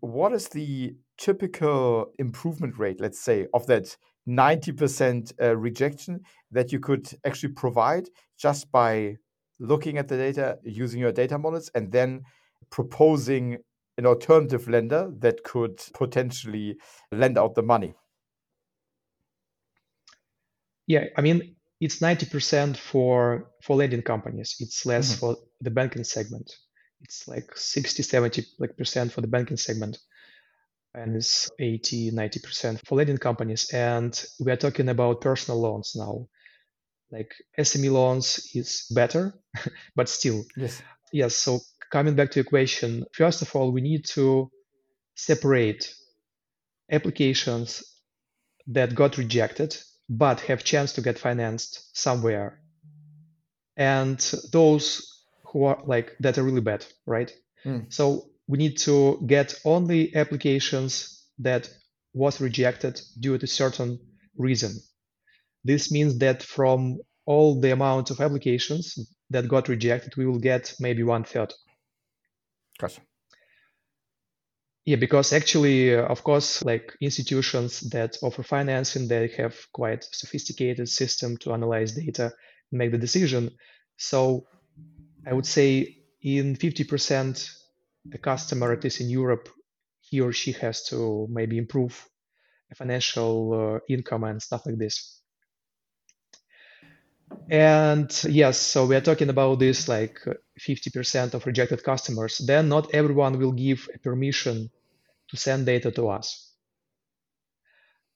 what 0.01 0.33
is 0.33 0.49
the 0.49 0.95
typical 1.17 2.11
improvement 2.19 2.77
rate, 2.77 2.99
let's 2.99 3.19
say, 3.19 3.47
of 3.53 3.65
that 3.67 3.95
90% 4.27 5.33
uh, 5.41 5.55
rejection 5.57 6.21
that 6.51 6.71
you 6.71 6.79
could 6.79 7.09
actually 7.25 7.53
provide 7.53 8.07
just 8.37 8.71
by 8.71 9.17
looking 9.59 9.97
at 9.97 10.07
the 10.07 10.17
data, 10.17 10.57
using 10.63 10.99
your 10.99 11.11
data 11.11 11.37
models, 11.37 11.69
and 11.75 11.91
then 11.91 12.23
proposing 12.69 13.57
an 13.97 14.05
alternative 14.05 14.67
lender 14.67 15.11
that 15.19 15.43
could 15.43 15.79
potentially 15.93 16.77
lend 17.11 17.37
out 17.37 17.55
the 17.55 17.61
money? 17.61 17.93
Yeah, 20.87 21.05
I 21.17 21.21
mean, 21.21 21.55
it's 21.79 21.99
90% 21.99 22.77
for 22.77 23.51
for 23.63 23.75
lending 23.75 24.01
companies. 24.01 24.55
It's 24.59 24.85
less 24.85 25.09
mm 25.09 25.13
-hmm. 25.13 25.19
for 25.19 25.37
the 25.61 25.71
banking 25.71 26.05
segment. 26.05 26.47
It's 27.01 27.27
like 27.27 27.47
60, 27.55 28.03
70 28.03 28.43
like 28.59 28.75
percent 28.75 29.11
for 29.11 29.21
the 29.21 29.27
banking 29.27 29.57
segment 29.57 29.97
and 30.93 31.15
it's 31.15 31.49
80 31.59 32.11
90% 32.11 32.85
for 32.85 32.95
lending 32.95 33.17
companies. 33.17 33.69
And 33.71 34.13
we 34.39 34.51
are 34.51 34.57
talking 34.57 34.89
about 34.89 35.21
personal 35.21 35.61
loans 35.61 35.93
now. 35.95 36.27
Like 37.11 37.33
sme 37.59 37.91
loans 37.91 38.49
is 38.53 38.87
better 38.91 39.33
but 39.95 40.09
still. 40.09 40.43
Yes. 40.55 40.81
Yes 41.13 41.35
so 41.35 41.59
coming 41.91 42.15
back 42.15 42.31
to 42.31 42.39
your 42.39 42.45
question 42.45 43.05
first 43.13 43.41
of 43.41 43.53
all 43.55 43.71
we 43.71 43.81
need 43.81 44.05
to 44.05 44.49
separate 45.15 45.93
applications 46.89 47.83
that 48.67 48.95
got 48.95 49.17
rejected 49.17 49.77
but 50.09 50.39
have 50.41 50.63
chance 50.63 50.93
to 50.93 51.01
get 51.01 51.19
financed 51.19 51.97
somewhere. 51.97 52.59
And 53.77 54.19
those 54.51 55.25
who 55.45 55.65
are 55.65 55.81
like 55.85 56.15
that 56.19 56.37
are 56.37 56.43
really 56.43 56.61
bad 56.61 56.85
right? 57.05 57.31
Mm. 57.65 57.93
so 57.93 58.30
we 58.47 58.57
need 58.57 58.77
to 58.79 59.21
get 59.25 59.59
only 59.65 60.15
applications 60.15 61.25
that 61.39 61.69
was 62.13 62.41
rejected 62.41 62.99
due 63.19 63.37
to 63.37 63.47
certain 63.47 63.99
reason. 64.37 64.73
This 65.63 65.91
means 65.91 66.17
that 66.19 66.43
from 66.43 66.99
all 67.25 67.59
the 67.59 67.71
amount 67.71 68.09
of 68.11 68.19
applications 68.19 68.97
that 69.29 69.47
got 69.47 69.69
rejected, 69.69 70.15
we 70.17 70.25
will 70.25 70.39
get 70.39 70.73
maybe 70.79 71.03
one 71.03 71.23
third. 71.23 71.53
Gotcha. 72.79 73.01
Yeah, 74.83 74.95
because 74.95 75.31
actually, 75.31 75.95
uh, 75.95 76.05
of 76.05 76.23
course, 76.23 76.63
like 76.63 76.97
institutions 77.01 77.81
that 77.91 78.17
offer 78.23 78.41
financing, 78.41 79.07
they 79.07 79.27
have 79.37 79.55
quite 79.71 80.03
sophisticated 80.11 80.89
system 80.89 81.37
to 81.37 81.53
analyze 81.53 81.93
data, 81.93 82.33
and 82.71 82.79
make 82.79 82.91
the 82.91 82.97
decision. 82.97 83.51
So 83.97 84.47
I 85.27 85.33
would 85.33 85.45
say 85.45 85.97
in 86.23 86.55
50%, 86.55 87.60
a 88.13 88.17
customer, 88.17 88.71
at 88.71 88.83
least 88.83 89.01
in 89.01 89.09
Europe, 89.09 89.49
he 90.01 90.21
or 90.21 90.33
she 90.33 90.53
has 90.53 90.83
to 90.87 91.27
maybe 91.29 91.57
improve 91.57 92.07
financial 92.75 93.53
uh, 93.75 93.79
income 93.89 94.23
and 94.23 94.41
stuff 94.41 94.65
like 94.65 94.77
this. 94.77 95.21
And 97.49 98.11
yes, 98.25 98.57
so 98.59 98.85
we 98.85 98.95
are 98.95 99.01
talking 99.01 99.29
about 99.29 99.59
this 99.59 99.87
like 99.87 100.19
50% 100.59 101.33
of 101.33 101.45
rejected 101.45 101.83
customers. 101.83 102.37
Then 102.39 102.69
not 102.69 102.93
everyone 102.93 103.39
will 103.39 103.51
give 103.51 103.89
a 103.93 103.99
permission 103.99 104.69
to 105.29 105.37
send 105.37 105.65
data 105.65 105.91
to 105.91 106.09
us. 106.09 106.53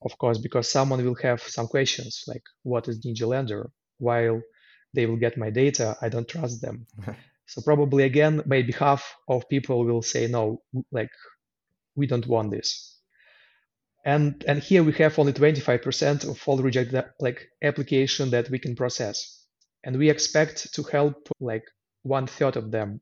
Of 0.01 0.17
course, 0.17 0.37
because 0.37 0.69
someone 0.69 1.03
will 1.03 1.15
have 1.23 1.41
some 1.41 1.67
questions 1.67 2.23
like, 2.27 2.43
what 2.63 2.87
is 2.87 2.99
Ninja 3.05 3.27
Lender? 3.27 3.71
While 3.97 4.41
they 4.93 5.05
will 5.05 5.17
get 5.17 5.37
my 5.37 5.49
data, 5.49 5.97
I 6.01 6.09
don't 6.09 6.27
trust 6.27 6.61
them. 6.61 6.85
so 7.45 7.61
probably 7.61 8.03
again, 8.03 8.41
maybe 8.45 8.73
half 8.73 9.15
of 9.27 9.47
people 9.49 9.85
will 9.85 10.01
say, 10.01 10.27
no, 10.27 10.61
like, 10.91 11.11
we 11.95 12.07
don't 12.07 12.27
want 12.27 12.51
this. 12.51 12.99
And 14.03 14.43
and 14.47 14.59
here 14.61 14.83
we 14.83 14.93
have 14.93 15.17
only 15.17 15.33
25% 15.33 16.29
of 16.29 16.47
all 16.47 16.57
rejected 16.57 17.03
like 17.19 17.47
application 17.63 18.29
that 18.31 18.49
we 18.51 18.59
can 18.59 18.75
process. 18.75 19.45
And 19.83 19.97
we 19.97 20.09
expect 20.09 20.73
to 20.75 20.83
help 20.83 21.27
like 21.39 21.65
one 22.03 22.27
third 22.27 22.55
of 22.55 22.69
them 22.69 23.01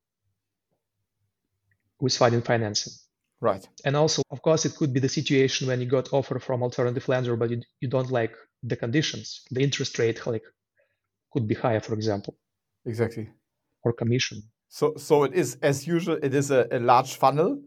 with 1.99 2.15
finding 2.15 2.41
financing. 2.41 2.93
Right. 3.41 3.67
And 3.83 3.97
also 3.97 4.21
of 4.31 4.41
course 4.41 4.63
it 4.65 4.75
could 4.75 4.93
be 4.93 5.01
the 5.01 5.09
situation 5.09 5.67
when 5.67 5.81
you 5.81 5.87
got 5.87 6.13
offer 6.13 6.39
from 6.39 6.63
alternative 6.63 7.09
lender 7.09 7.35
but 7.35 7.49
you, 7.49 7.61
you 7.81 7.89
don't 7.89 8.11
like 8.11 8.33
the 8.65 8.77
conditions 8.77 9.41
the 9.51 9.61
interest 9.61 9.99
rate 9.99 10.25
like 10.25 10.43
could 11.33 11.47
be 11.49 11.55
higher 11.55 11.81
for 11.81 11.95
example. 11.95 12.37
Exactly 12.85 13.29
or 13.83 13.93
commission 13.93 14.41
so 14.69 14.93
so 14.97 15.23
it 15.23 15.33
is 15.33 15.57
as 15.61 15.85
usual 15.87 16.17
it 16.21 16.33
is 16.33 16.51
a, 16.51 16.67
a 16.71 16.79
large 16.79 17.15
funnel 17.15 17.59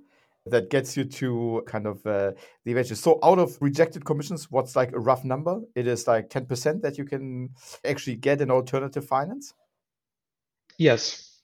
that 0.47 0.71
gets 0.71 0.97
you 0.97 1.05
to 1.05 1.63
kind 1.67 1.87
of 1.87 2.07
uh, 2.07 2.33
the 2.65 2.71
eventual. 2.71 2.97
So 2.97 3.19
out 3.23 3.39
of 3.39 3.57
rejected 3.61 4.05
commissions, 4.05 4.51
what's 4.51 4.77
like 4.77 4.93
a 4.93 4.99
rough 4.99 5.25
number? 5.25 5.61
It 5.75 5.87
is 5.87 6.07
like 6.07 6.31
10% 6.31 6.83
that 6.83 6.97
you 6.97 7.05
can 7.05 7.51
actually 7.85 8.17
get 8.17 8.41
an 8.41 8.51
alternative 8.51 9.05
finance? 9.05 9.55
Yes. 10.79 11.41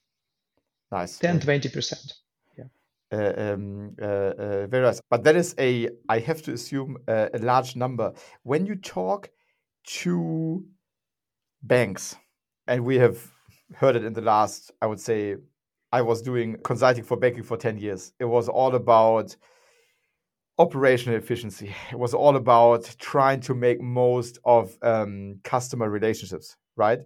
Nice. 0.90 1.18
10, 1.18 1.40
20%. 1.40 2.12
Yeah. 2.56 2.64
Uh, 3.12 3.52
um, 3.54 3.96
uh, 4.00 4.04
uh, 4.04 4.66
very 4.68 4.84
nice. 4.84 5.00
But 5.10 5.24
that 5.24 5.36
is 5.36 5.54
a, 5.58 5.88
I 6.08 6.20
have 6.20 6.42
to 6.42 6.52
assume, 6.52 6.96
uh, 7.08 7.28
a 7.34 7.38
large 7.38 7.74
number. 7.74 8.12
When 8.44 8.66
you 8.66 8.76
talk 8.76 9.30
to 9.84 10.64
banks, 11.62 12.14
and 12.68 12.84
we 12.84 12.96
have 12.96 13.18
heard 13.74 13.96
it 13.96 14.04
in 14.04 14.12
the 14.12 14.20
last, 14.20 14.70
I 14.80 14.86
would 14.86 15.00
say, 15.00 15.36
I 15.92 16.02
was 16.02 16.22
doing 16.22 16.56
consulting 16.64 17.04
for 17.04 17.16
banking 17.16 17.42
for 17.42 17.56
10 17.56 17.78
years. 17.78 18.12
It 18.18 18.24
was 18.24 18.48
all 18.48 18.74
about 18.74 19.36
operational 20.58 21.18
efficiency. 21.18 21.74
It 21.92 21.98
was 21.98 22.14
all 22.14 22.36
about 22.36 22.94
trying 22.98 23.40
to 23.40 23.54
make 23.54 23.80
most 23.80 24.38
of 24.44 24.76
um, 24.82 25.40
customer 25.44 25.90
relationships, 25.90 26.56
right? 26.76 27.00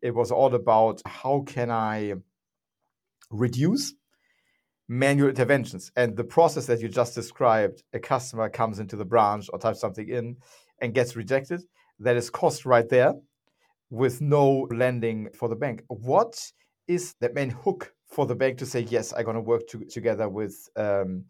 It 0.00 0.14
was 0.14 0.32
all 0.32 0.54
about 0.54 1.00
how 1.06 1.44
can 1.46 1.70
I 1.70 2.14
reduce 3.30 3.94
manual 4.88 5.28
interventions 5.28 5.92
and 5.96 6.16
the 6.16 6.24
process 6.24 6.66
that 6.66 6.80
you 6.80 6.88
just 6.88 7.14
described. 7.14 7.82
A 7.92 8.00
customer 8.00 8.48
comes 8.48 8.78
into 8.78 8.96
the 8.96 9.04
branch 9.04 9.48
or 9.52 9.58
types 9.58 9.80
something 9.80 10.08
in 10.08 10.36
and 10.80 10.92
gets 10.92 11.16
rejected. 11.16 11.62
That 12.00 12.16
is 12.16 12.30
cost 12.30 12.66
right 12.66 12.88
there 12.88 13.14
with 13.92 14.22
no 14.22 14.66
lending 14.70 15.28
for 15.34 15.50
the 15.50 15.54
bank. 15.54 15.84
What 15.88 16.34
is 16.88 17.14
the 17.20 17.30
main 17.34 17.50
hook 17.50 17.92
for 18.06 18.24
the 18.24 18.34
bank 18.34 18.56
to 18.58 18.66
say 18.66 18.80
yes, 18.80 19.12
I'm 19.12 19.24
going 19.24 19.36
to 19.36 19.42
work 19.42 19.68
to, 19.68 19.84
together 19.84 20.30
with 20.30 20.68
um, 20.76 21.26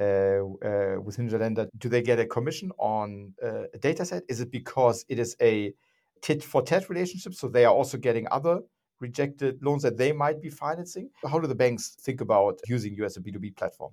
uh, 0.00 0.04
uh, 0.04 0.96
with 1.04 1.18
Ninja 1.18 1.38
Lender? 1.38 1.68
Do 1.76 1.90
they 1.90 2.00
get 2.00 2.18
a 2.18 2.24
commission 2.24 2.72
on 2.78 3.34
uh, 3.44 3.64
a 3.74 3.78
data 3.78 4.06
set? 4.06 4.22
Is 4.30 4.40
it 4.40 4.50
because 4.50 5.04
it 5.10 5.18
is 5.18 5.36
a 5.42 5.74
tit 6.22 6.42
for 6.42 6.62
tat 6.62 6.88
relationship, 6.88 7.34
so 7.34 7.48
they 7.48 7.66
are 7.66 7.74
also 7.74 7.98
getting 7.98 8.26
other 8.30 8.60
rejected 8.98 9.62
loans 9.62 9.82
that 9.82 9.98
they 9.98 10.12
might 10.12 10.40
be 10.40 10.48
financing? 10.48 11.10
How 11.30 11.38
do 11.38 11.46
the 11.46 11.54
banks 11.54 11.96
think 12.00 12.22
about 12.22 12.60
using 12.66 12.94
you 12.94 13.04
as 13.04 13.18
a 13.18 13.20
B2B 13.20 13.56
platform? 13.56 13.92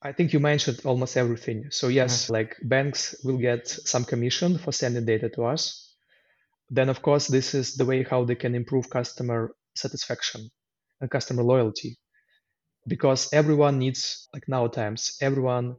I 0.00 0.12
think 0.12 0.32
you 0.32 0.40
mentioned 0.40 0.80
almost 0.86 1.18
everything. 1.18 1.66
So 1.70 1.88
yes, 1.88 2.24
mm-hmm. 2.24 2.32
like 2.32 2.56
banks 2.62 3.14
will 3.22 3.36
get 3.36 3.68
some 3.68 4.06
commission 4.06 4.56
for 4.56 4.72
sending 4.72 5.04
data 5.04 5.28
to 5.28 5.44
us. 5.44 5.89
Then 6.70 6.88
of 6.88 7.02
course 7.02 7.26
this 7.26 7.52
is 7.54 7.74
the 7.74 7.84
way 7.84 8.04
how 8.04 8.24
they 8.24 8.36
can 8.36 8.54
improve 8.54 8.88
customer 8.88 9.54
satisfaction 9.74 10.50
and 11.00 11.10
customer 11.10 11.42
loyalty. 11.42 11.98
Because 12.86 13.32
everyone 13.32 13.78
needs 13.78 14.28
like 14.32 14.48
now 14.48 14.68
times 14.68 15.16
everyone 15.20 15.76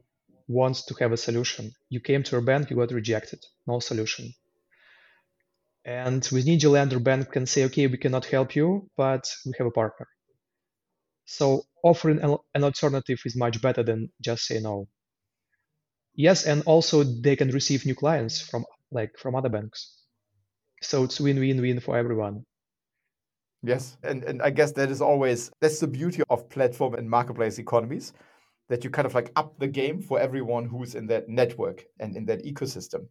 wants 0.48 0.84
to 0.86 0.94
have 1.00 1.12
a 1.12 1.16
solution. 1.16 1.72
You 1.88 2.00
came 2.00 2.22
to 2.24 2.36
a 2.36 2.42
bank 2.42 2.68
you 2.68 2.76
got 2.76 2.92
rejected. 2.92 3.40
No 3.66 3.80
solution. 3.80 4.34
And 5.84 6.28
with 6.30 6.46
Ninja 6.46 6.70
Lender 6.70 7.00
bank 7.00 7.32
can 7.32 7.46
say 7.46 7.64
okay 7.64 7.86
we 7.86 7.96
cannot 7.96 8.26
help 8.26 8.54
you 8.54 8.90
but 8.96 9.24
we 9.46 9.52
have 9.56 9.66
a 9.66 9.70
partner. 9.70 10.08
So 11.24 11.62
offering 11.82 12.20
an 12.54 12.64
alternative 12.64 13.20
is 13.24 13.34
much 13.34 13.62
better 13.62 13.82
than 13.82 14.12
just 14.20 14.44
say 14.44 14.60
no. 14.60 14.88
Yes 16.14 16.44
and 16.44 16.62
also 16.66 17.02
they 17.02 17.36
can 17.36 17.48
receive 17.50 17.86
new 17.86 17.94
clients 17.94 18.42
from 18.42 18.66
like 18.90 19.16
from 19.18 19.34
other 19.34 19.48
banks 19.48 20.01
so 20.82 21.04
it's 21.04 21.20
win-win-win 21.20 21.80
for 21.80 21.96
everyone 21.96 22.44
Yes, 23.64 23.96
and 24.02 24.24
and 24.24 24.42
I 24.42 24.50
guess 24.50 24.72
that 24.72 24.90
is 24.90 25.00
always 25.00 25.50
that's 25.60 25.78
the 25.78 25.86
beauty 25.86 26.22
of 26.30 26.48
platform 26.48 26.94
and 26.94 27.08
marketplace 27.08 27.58
economies, 27.58 28.12
that 28.68 28.82
you 28.82 28.90
kind 28.90 29.06
of 29.06 29.14
like 29.14 29.30
up 29.36 29.56
the 29.58 29.68
game 29.68 30.00
for 30.02 30.18
everyone 30.18 30.66
who's 30.66 30.96
in 30.96 31.06
that 31.06 31.28
network 31.28 31.84
and 32.00 32.16
in 32.16 32.24
that 32.26 32.44
ecosystem. 32.44 33.06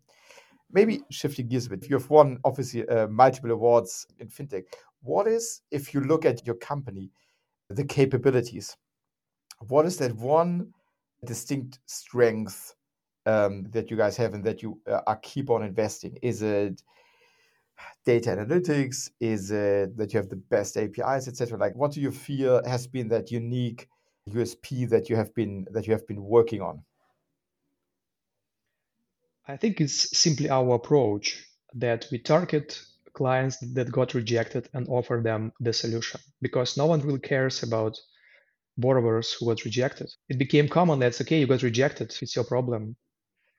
Maybe 0.74 1.02
shifting 1.10 1.48
gears 1.48 1.68
a 1.68 1.70
bit, 1.70 1.90
you 1.90 1.96
have 1.98 2.10
won 2.10 2.38
obviously 2.44 2.88
uh, 2.90 3.08
multiple 3.08 3.52
awards 3.52 4.06
in 4.20 4.28
fintech. 4.28 4.64
What 5.04 5.28
is, 5.28 5.62
if 5.72 5.94
you 5.94 6.02
look 6.02 6.26
at 6.26 6.46
your 6.46 6.56
company, 6.56 7.12
the 7.70 7.86
capabilities? 7.86 8.76
What 9.68 9.86
is 9.86 9.98
that 9.98 10.16
one 10.16 10.74
distinct 11.26 11.80
strength 11.86 12.76
um, 13.26 13.66
that 13.72 13.90
you 13.90 13.98
guys 13.98 14.18
have 14.18 14.34
and 14.34 14.44
that 14.44 14.62
you 14.62 14.80
uh, 14.90 15.02
are 15.08 15.18
keep 15.18 15.50
on 15.50 15.64
investing? 15.64 16.18
Is 16.22 16.42
it 16.42 16.82
data 18.06 18.30
analytics? 18.30 19.10
Is 19.20 19.52
it 19.52 19.98
that 19.98 20.14
you 20.14 20.18
have 20.18 20.30
the 20.30 20.36
best 20.36 20.78
APIs, 20.78 21.28
etc.? 21.28 21.58
Like, 21.58 21.76
what 21.76 21.92
do 21.92 22.02
you 22.02 22.12
feel 22.12 22.62
has 22.66 22.88
been 22.88 23.08
that 23.10 23.32
unique 23.32 23.88
USP 24.30 24.90
that 24.90 25.10
you 25.10 25.16
have 25.16 25.34
been 25.34 25.68
that 25.72 25.88
you 25.88 25.94
have 25.94 26.08
been 26.08 26.24
working 26.24 26.62
on? 26.62 26.84
I 29.48 29.58
think 29.58 29.82
it's 29.82 30.18
simply 30.18 30.50
our 30.50 30.76
approach 30.76 31.46
that 31.74 32.08
we 32.12 32.20
target 32.20 32.82
clients 33.14 33.58
that 33.74 33.92
got 33.92 34.14
rejected 34.14 34.70
and 34.74 34.88
offer 34.88 35.22
them 35.24 35.52
the 35.60 35.74
solution 35.74 36.22
because 36.42 36.78
no 36.78 36.86
one 36.86 37.02
really 37.02 37.20
cares 37.20 37.64
about 37.64 37.98
borrowers 38.78 39.34
who 39.34 39.48
got 39.48 39.66
rejected. 39.66 40.10
It 40.30 40.38
became 40.38 40.68
common 40.68 41.00
that's 41.00 41.22
okay, 41.22 41.40
you 41.40 41.48
got 41.48 41.64
rejected, 41.64 42.14
it's 42.22 42.36
your 42.36 42.46
problem. 42.46 42.96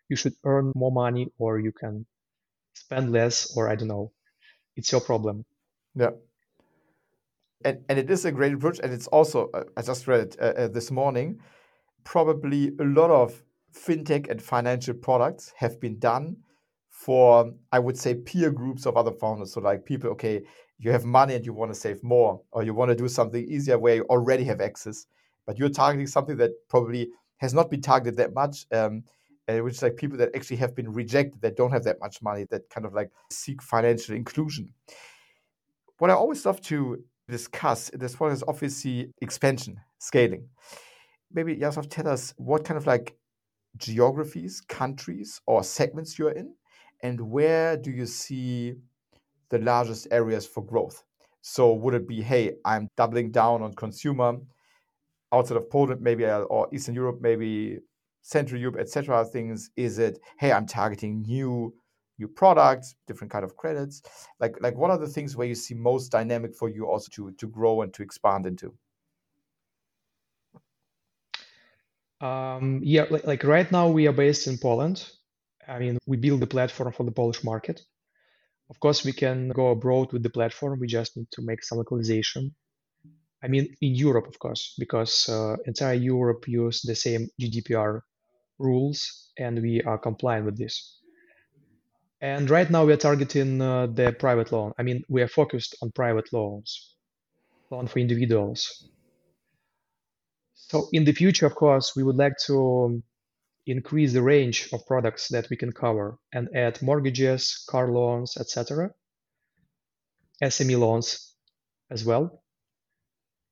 You 0.08 0.16
should 0.16 0.34
earn 0.44 0.72
more 0.74 0.92
money 0.92 1.28
or 1.38 1.58
you 1.58 1.72
can 1.72 2.06
spend 2.74 3.12
less 3.12 3.56
or 3.56 3.68
I 3.68 3.76
don't 3.76 3.88
know 3.88 4.12
it's 4.76 4.90
your 4.90 5.00
problem. 5.00 5.44
Yeah. 5.94 6.10
And, 7.64 7.84
and 7.88 7.98
it 7.98 8.10
is 8.10 8.24
a 8.24 8.32
great 8.32 8.54
approach. 8.54 8.80
And 8.82 8.92
it's 8.92 9.06
also, 9.08 9.50
uh, 9.54 9.64
I 9.76 9.82
just 9.82 10.06
read 10.08 10.20
it 10.20 10.36
uh, 10.40 10.44
uh, 10.44 10.68
this 10.68 10.90
morning, 10.90 11.40
probably 12.04 12.72
a 12.80 12.84
lot 12.84 13.10
of 13.10 13.42
fintech 13.72 14.28
and 14.28 14.42
financial 14.42 14.94
products 14.94 15.52
have 15.56 15.80
been 15.80 15.98
done 15.98 16.36
for, 16.88 17.52
I 17.70 17.78
would 17.78 17.98
say, 17.98 18.14
peer 18.14 18.50
groups 18.50 18.86
of 18.86 18.96
other 18.96 19.12
founders. 19.12 19.52
So, 19.52 19.60
like 19.60 19.84
people, 19.84 20.10
okay, 20.10 20.42
you 20.78 20.90
have 20.90 21.04
money 21.04 21.34
and 21.34 21.46
you 21.46 21.52
want 21.52 21.72
to 21.72 21.78
save 21.78 22.02
more, 22.02 22.40
or 22.50 22.64
you 22.64 22.74
want 22.74 22.90
to 22.90 22.96
do 22.96 23.08
something 23.08 23.46
easier 23.48 23.78
where 23.78 23.96
you 23.96 24.04
already 24.04 24.44
have 24.44 24.60
access, 24.60 25.06
but 25.46 25.58
you're 25.58 25.68
targeting 25.68 26.06
something 26.06 26.36
that 26.38 26.50
probably 26.68 27.08
has 27.36 27.54
not 27.54 27.70
been 27.70 27.80
targeted 27.80 28.16
that 28.16 28.34
much. 28.34 28.66
Um, 28.72 29.04
uh, 29.48 29.58
which 29.58 29.74
is 29.74 29.82
like 29.82 29.96
people 29.96 30.18
that 30.18 30.34
actually 30.34 30.56
have 30.56 30.74
been 30.74 30.92
rejected, 30.92 31.40
that 31.42 31.56
don't 31.56 31.72
have 31.72 31.84
that 31.84 32.00
much 32.00 32.22
money, 32.22 32.46
that 32.50 32.68
kind 32.70 32.86
of 32.86 32.94
like 32.94 33.10
seek 33.30 33.62
financial 33.62 34.14
inclusion. 34.14 34.72
What 35.98 36.10
I 36.10 36.14
always 36.14 36.44
love 36.44 36.60
to 36.62 37.02
discuss 37.28 37.88
in 37.90 38.00
this 38.00 38.16
point 38.16 38.32
is 38.32 38.44
obviously 38.46 39.12
expansion. 39.20 39.80
scaling. 39.98 40.48
Maybe 41.32 41.54
Yaroslav, 41.54 41.88
tell 41.88 42.08
us 42.08 42.34
what 42.36 42.64
kind 42.64 42.76
of 42.76 42.86
like 42.86 43.16
geographies, 43.76 44.60
countries, 44.60 45.40
or 45.46 45.62
segments 45.62 46.18
you're 46.18 46.32
in, 46.32 46.54
and 47.02 47.20
where 47.20 47.76
do 47.76 47.90
you 47.90 48.06
see 48.06 48.74
the 49.48 49.58
largest 49.58 50.08
areas 50.10 50.46
for 50.46 50.64
growth? 50.64 51.04
So 51.40 51.72
would 51.74 51.94
it 51.94 52.06
be, 52.06 52.20
hey, 52.20 52.52
I'm 52.64 52.88
doubling 52.96 53.30
down 53.30 53.62
on 53.62 53.74
consumer 53.74 54.38
outside 55.32 55.56
of 55.56 55.70
Poland, 55.70 56.00
maybe 56.00 56.24
or 56.26 56.68
Eastern 56.72 56.94
Europe, 56.94 57.18
maybe 57.20 57.78
Central 58.22 58.60
Europe, 58.60 58.80
etc. 58.80 59.24
Things 59.24 59.70
is 59.76 59.98
it, 59.98 60.20
hey, 60.38 60.52
I'm 60.52 60.66
targeting 60.66 61.22
new 61.22 61.74
new 62.18 62.28
products, 62.28 62.94
different 63.06 63.32
kind 63.32 63.44
of 63.44 63.56
credits. 63.56 64.02
Like 64.40 64.56
like 64.60 64.76
what 64.76 64.90
are 64.90 64.98
the 64.98 65.08
things 65.08 65.36
where 65.36 65.46
you 65.46 65.54
see 65.54 65.74
most 65.74 66.10
dynamic 66.10 66.54
for 66.54 66.68
you 66.68 66.86
also 66.86 67.08
to 67.12 67.32
to 67.32 67.46
grow 67.46 67.82
and 67.82 67.92
to 67.94 68.02
expand 68.02 68.46
into? 68.46 68.72
Um, 72.20 72.80
yeah, 72.84 73.06
like, 73.10 73.26
like 73.26 73.44
right 73.44 73.70
now 73.72 73.88
we 73.88 74.06
are 74.06 74.12
based 74.12 74.46
in 74.46 74.56
Poland. 74.56 75.10
I 75.66 75.80
mean, 75.80 75.98
we 76.06 76.16
build 76.16 76.40
the 76.40 76.46
platform 76.46 76.92
for 76.92 77.04
the 77.04 77.10
Polish 77.10 77.42
market. 77.42 77.82
Of 78.70 78.78
course, 78.78 79.04
we 79.04 79.12
can 79.12 79.48
go 79.48 79.70
abroad 79.70 80.12
with 80.12 80.22
the 80.22 80.30
platform. 80.30 80.78
We 80.78 80.86
just 80.86 81.16
need 81.16 81.30
to 81.32 81.42
make 81.42 81.64
some 81.64 81.78
localization. 81.78 82.54
I 83.42 83.48
mean, 83.48 83.74
in 83.80 83.94
Europe, 83.96 84.28
of 84.28 84.38
course, 84.38 84.74
because 84.78 85.28
uh, 85.28 85.56
entire 85.66 85.94
Europe 85.94 86.46
use 86.46 86.82
the 86.82 86.94
same 86.94 87.28
GDPR 87.40 88.02
rules, 88.62 89.30
and 89.38 89.60
we 89.60 89.82
are 89.82 89.98
compliant 89.98 90.46
with 90.46 90.56
this. 90.56 91.00
And 92.20 92.48
right 92.48 92.70
now, 92.70 92.84
we 92.84 92.92
are 92.92 92.96
targeting 92.98 93.60
uh, 93.60 93.88
the 93.88 94.14
private 94.18 94.52
loan. 94.52 94.72
I 94.78 94.84
mean, 94.84 95.02
we 95.08 95.22
are 95.22 95.28
focused 95.28 95.74
on 95.82 95.90
private 95.90 96.32
loans, 96.32 96.94
loan 97.70 97.88
for 97.88 97.98
individuals. 97.98 98.88
So 100.54 100.88
in 100.92 101.04
the 101.04 101.12
future, 101.12 101.46
of 101.46 101.54
course, 101.54 101.96
we 101.96 102.04
would 102.04 102.16
like 102.16 102.38
to 102.46 103.02
increase 103.66 104.12
the 104.12 104.22
range 104.22 104.68
of 104.72 104.86
products 104.86 105.28
that 105.28 105.48
we 105.50 105.56
can 105.56 105.72
cover 105.72 106.18
and 106.32 106.48
add 106.54 106.80
mortgages, 106.80 107.64
car 107.68 107.90
loans, 107.90 108.36
etc. 108.36 108.90
SME 110.42 110.78
loans 110.78 111.34
as 111.90 112.04
well. 112.04 112.42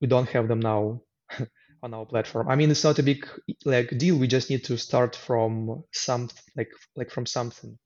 We 0.00 0.06
don't 0.08 0.28
have 0.30 0.48
them 0.48 0.60
now 0.60 1.02
on 1.82 1.94
our 1.94 2.06
platform. 2.06 2.48
I 2.48 2.56
mean, 2.56 2.70
it's 2.70 2.84
not 2.84 2.98
a 2.98 3.02
big 3.02 3.26
like 3.64 3.96
deal. 3.98 4.16
We 4.16 4.26
just 4.26 4.50
need 4.50 4.64
to 4.64 4.76
start 4.76 5.16
from 5.16 5.84
some 5.92 6.28
like 6.56 6.70
like 6.96 7.10
from 7.10 7.26
something, 7.26 7.78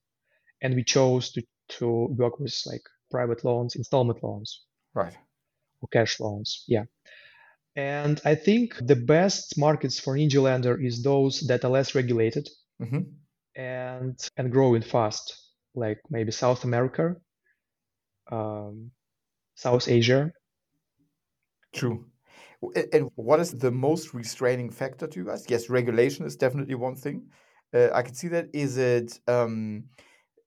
and 0.63 0.75
we 0.75 0.85
chose 0.85 1.33
to 1.33 1.43
to 1.79 2.09
work 2.17 2.39
with 2.39 2.55
like 2.67 2.83
private 3.11 3.45
loans, 3.45 3.77
installment 3.77 4.23
loans, 4.23 4.65
right, 4.95 5.17
or 5.81 5.89
cash 5.89 6.21
loans. 6.21 6.65
Yeah. 6.69 6.85
And 7.77 8.21
I 8.25 8.37
think 8.37 8.77
the 8.81 8.97
best 8.97 9.59
markets 9.59 9.99
for 9.99 10.15
Ninja 10.15 10.41
Lender 10.41 10.81
is 10.81 11.03
those 11.03 11.41
that 11.49 11.65
are 11.65 11.71
less 11.71 11.95
regulated 11.95 12.49
mm-hmm. 12.81 13.01
and 13.57 14.17
and 14.37 14.53
growing 14.53 14.83
fast, 14.83 15.35
like 15.75 16.01
maybe 16.09 16.31
South 16.31 16.65
America, 16.65 17.17
um, 18.31 18.91
South 19.57 19.89
Asia. 19.89 20.31
True. 21.75 22.07
And 22.93 23.11
what 23.17 23.41
is 23.41 23.53
the 23.53 23.71
most 23.71 24.15
restraining 24.15 24.71
factor 24.71 25.07
to 25.07 25.21
you 25.21 25.27
guys? 25.27 25.45
Yes, 25.49 25.69
regulation 25.69 26.25
is 26.27 26.37
definitely 26.37 26.75
one 26.75 26.97
thing. 26.97 27.29
Uh, 27.73 27.89
I 27.93 28.03
can 28.03 28.15
see 28.15 28.29
that. 28.29 28.49
Is 28.53 28.77
it 28.79 29.19
um, 29.27 29.85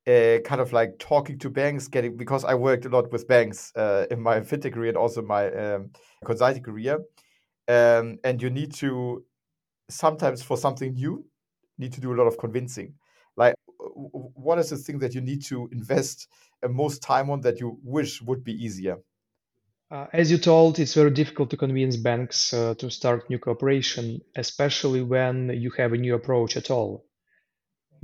uh, 0.07 0.39
kind 0.45 0.61
of 0.61 0.73
like 0.73 0.99
talking 0.99 1.37
to 1.39 1.49
banks, 1.49 1.87
getting 1.87 2.17
because 2.17 2.45
I 2.45 2.55
worked 2.55 2.85
a 2.85 2.89
lot 2.89 3.11
with 3.11 3.27
banks 3.27 3.73
uh, 3.75 4.05
in 4.11 4.21
my 4.21 4.39
fintech 4.49 4.73
career 4.73 4.89
and 4.89 4.97
also 4.97 5.21
my 5.21 5.51
um, 5.51 5.91
consulting 6.25 6.63
career, 6.63 6.99
um, 7.67 8.17
and 8.23 8.41
you 8.41 8.49
need 8.49 8.73
to 8.75 9.23
sometimes 9.89 10.43
for 10.43 10.57
something 10.57 10.93
new 10.93 11.25
need 11.77 11.93
to 11.93 12.01
do 12.01 12.13
a 12.13 12.17
lot 12.17 12.27
of 12.27 12.37
convincing. 12.37 12.93
Like, 13.37 13.55
what 13.79 14.59
is 14.59 14.69
the 14.71 14.77
thing 14.77 14.99
that 14.99 15.13
you 15.13 15.21
need 15.21 15.43
to 15.45 15.69
invest 15.71 16.27
the 16.61 16.69
most 16.69 17.01
time 17.01 17.29
on 17.29 17.41
that 17.41 17.59
you 17.59 17.79
wish 17.83 18.21
would 18.21 18.43
be 18.43 18.53
easier? 18.53 18.97
Uh, 19.89 20.07
as 20.11 20.29
you 20.29 20.37
told, 20.37 20.79
it's 20.79 20.93
very 20.93 21.11
difficult 21.11 21.49
to 21.49 21.57
convince 21.57 21.95
banks 21.95 22.53
uh, 22.53 22.73
to 22.75 22.89
start 22.89 23.29
new 23.29 23.39
cooperation, 23.39 24.21
especially 24.35 25.01
when 25.01 25.49
you 25.49 25.71
have 25.77 25.93
a 25.93 25.97
new 25.97 26.13
approach 26.13 26.57
at 26.57 26.69
all 26.69 27.05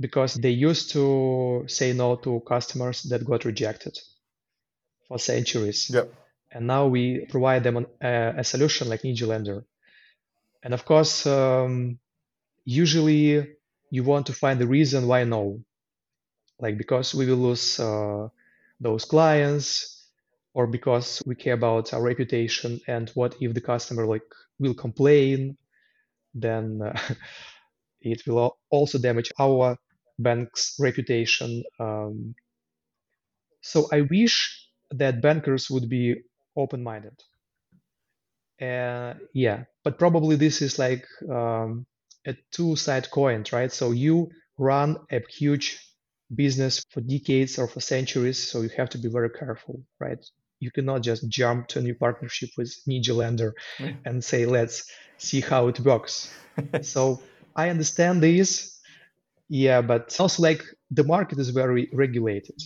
because 0.00 0.34
they 0.34 0.50
used 0.50 0.90
to 0.90 1.64
say 1.68 1.92
no 1.92 2.16
to 2.16 2.42
customers 2.46 3.02
that 3.04 3.24
got 3.24 3.44
rejected 3.44 3.98
for 5.08 5.18
centuries. 5.18 5.90
Yeah. 5.92 6.04
And 6.50 6.66
now 6.66 6.86
we 6.86 7.26
provide 7.30 7.64
them 7.64 7.86
a, 8.00 8.34
a 8.38 8.44
solution 8.44 8.88
like 8.88 9.02
Ninja 9.02 9.26
Lender. 9.26 9.64
And 10.62 10.72
of 10.72 10.84
course, 10.84 11.26
um, 11.26 11.98
usually 12.64 13.56
you 13.90 14.04
want 14.04 14.26
to 14.26 14.32
find 14.32 14.60
the 14.60 14.66
reason 14.66 15.06
why 15.06 15.24
no. 15.24 15.60
Like 16.58 16.78
because 16.78 17.14
we 17.14 17.26
will 17.26 17.36
lose 17.36 17.78
uh, 17.80 18.28
those 18.80 19.04
clients 19.04 19.93
or 20.54 20.66
because 20.66 21.22
we 21.26 21.34
care 21.34 21.54
about 21.54 21.92
our 21.92 22.02
reputation 22.02 22.80
and 22.88 23.10
what 23.10 23.36
if 23.40 23.54
the 23.54 23.60
customer 23.60 24.06
like 24.06 24.22
will 24.58 24.74
complain 24.74 25.56
then 26.34 26.80
uh, 26.82 26.98
it 28.00 28.22
will 28.26 28.56
also 28.70 28.98
damage 28.98 29.32
our 29.38 29.76
bank's 30.18 30.76
reputation. 30.78 31.62
Um, 31.80 32.34
so 33.62 33.88
I 33.92 34.02
wish 34.02 34.68
that 34.90 35.22
bankers 35.22 35.70
would 35.70 35.88
be 35.88 36.16
open-minded. 36.56 37.18
Uh, 38.60 39.14
yeah, 39.32 39.64
but 39.82 39.98
probably 39.98 40.36
this 40.36 40.62
is 40.62 40.78
like 40.78 41.04
um, 41.30 41.86
a 42.26 42.34
two-side 42.52 43.10
coin, 43.10 43.44
right? 43.52 43.72
So 43.72 43.90
you 43.90 44.30
run 44.58 44.96
a 45.10 45.20
huge 45.28 45.80
business 46.34 46.84
for 46.90 47.00
decades 47.00 47.58
or 47.58 47.66
for 47.66 47.80
centuries, 47.80 48.50
so 48.50 48.62
you 48.62 48.70
have 48.76 48.90
to 48.90 48.98
be 48.98 49.08
very 49.08 49.30
careful, 49.30 49.82
right? 49.98 50.24
You 50.64 50.70
cannot 50.70 51.02
just 51.02 51.28
jump 51.28 51.68
to 51.68 51.78
a 51.78 51.82
new 51.82 51.94
partnership 51.94 52.50
with 52.58 52.70
Ninja 52.88 53.14
Lender 53.14 53.54
mm. 53.78 53.96
and 54.06 54.24
say, 54.24 54.46
let's 54.46 54.76
see 55.18 55.40
how 55.40 55.68
it 55.68 55.78
works. 55.80 56.32
so 56.82 57.20
I 57.54 57.70
understand 57.70 58.22
this 58.22 58.74
yeah, 59.48 59.82
but 59.82 60.18
also 60.18 60.42
like 60.42 60.64
the 60.90 61.04
market 61.04 61.38
is 61.38 61.50
very 61.50 61.88
regulated 61.92 62.60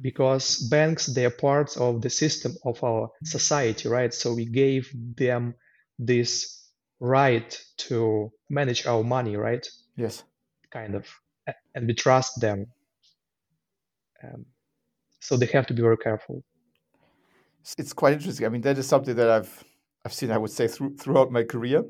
because 0.00 0.58
banks 0.68 1.06
they 1.06 1.24
are 1.24 1.30
part 1.30 1.76
of 1.76 2.02
the 2.02 2.10
system 2.10 2.52
of 2.64 2.82
our 2.82 3.10
society, 3.24 3.88
right? 3.88 4.12
So 4.12 4.34
we 4.34 4.46
gave 4.46 4.90
them 5.16 5.54
this 5.98 6.68
right 7.00 7.58
to 7.88 8.30
manage 8.50 8.86
our 8.86 9.04
money, 9.04 9.36
right? 9.36 9.66
Yes. 9.96 10.22
Kind 10.72 10.94
of, 10.94 11.06
and 11.74 11.86
we 11.86 11.94
trust 11.94 12.40
them. 12.40 12.66
Um, 14.22 14.46
so 15.20 15.36
they 15.36 15.46
have 15.46 15.66
to 15.68 15.74
be 15.74 15.82
very 15.82 15.98
careful. 15.98 16.42
It's 17.78 17.92
quite 17.92 18.12
interesting. 18.12 18.46
I 18.46 18.48
mean, 18.48 18.60
that 18.62 18.78
is 18.78 18.86
something 18.86 19.14
that 19.16 19.30
I've 19.30 19.64
I've 20.04 20.12
seen, 20.12 20.30
I 20.30 20.38
would 20.38 20.50
say, 20.50 20.68
through, 20.68 20.96
throughout 20.96 21.32
my 21.32 21.42
career. 21.44 21.82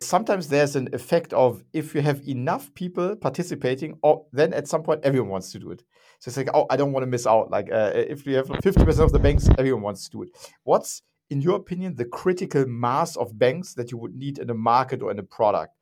Sometimes 0.00 0.48
there's 0.48 0.76
an 0.76 0.88
effect 0.92 1.32
of 1.32 1.64
if 1.72 1.94
you 1.94 2.00
have 2.02 2.20
enough 2.28 2.72
people 2.74 3.16
participating, 3.16 3.98
or 4.02 4.26
then 4.32 4.52
at 4.52 4.68
some 4.68 4.82
point 4.82 5.00
everyone 5.02 5.30
wants 5.30 5.50
to 5.52 5.58
do 5.58 5.70
it. 5.72 5.82
So 6.20 6.28
it's 6.28 6.36
like, 6.36 6.50
oh, 6.54 6.66
I 6.70 6.76
don't 6.76 6.92
want 6.92 7.02
to 7.02 7.10
miss 7.10 7.26
out. 7.26 7.50
Like 7.50 7.72
uh, 7.72 7.92
if 7.94 8.24
you 8.26 8.36
have 8.36 8.46
50% 8.46 8.98
of 9.00 9.12
the 9.12 9.18
banks, 9.18 9.48
everyone 9.58 9.82
wants 9.82 10.04
to 10.04 10.10
do 10.10 10.22
it. 10.22 10.30
What's, 10.62 11.02
in 11.30 11.40
your 11.40 11.56
opinion, 11.56 11.96
the 11.96 12.04
critical 12.04 12.66
mass 12.66 13.16
of 13.16 13.38
banks 13.38 13.74
that 13.74 13.90
you 13.90 13.98
would 13.98 14.14
need 14.14 14.38
in 14.38 14.48
a 14.50 14.54
market 14.54 15.02
or 15.02 15.10
in 15.10 15.18
a 15.18 15.24
product? 15.24 15.74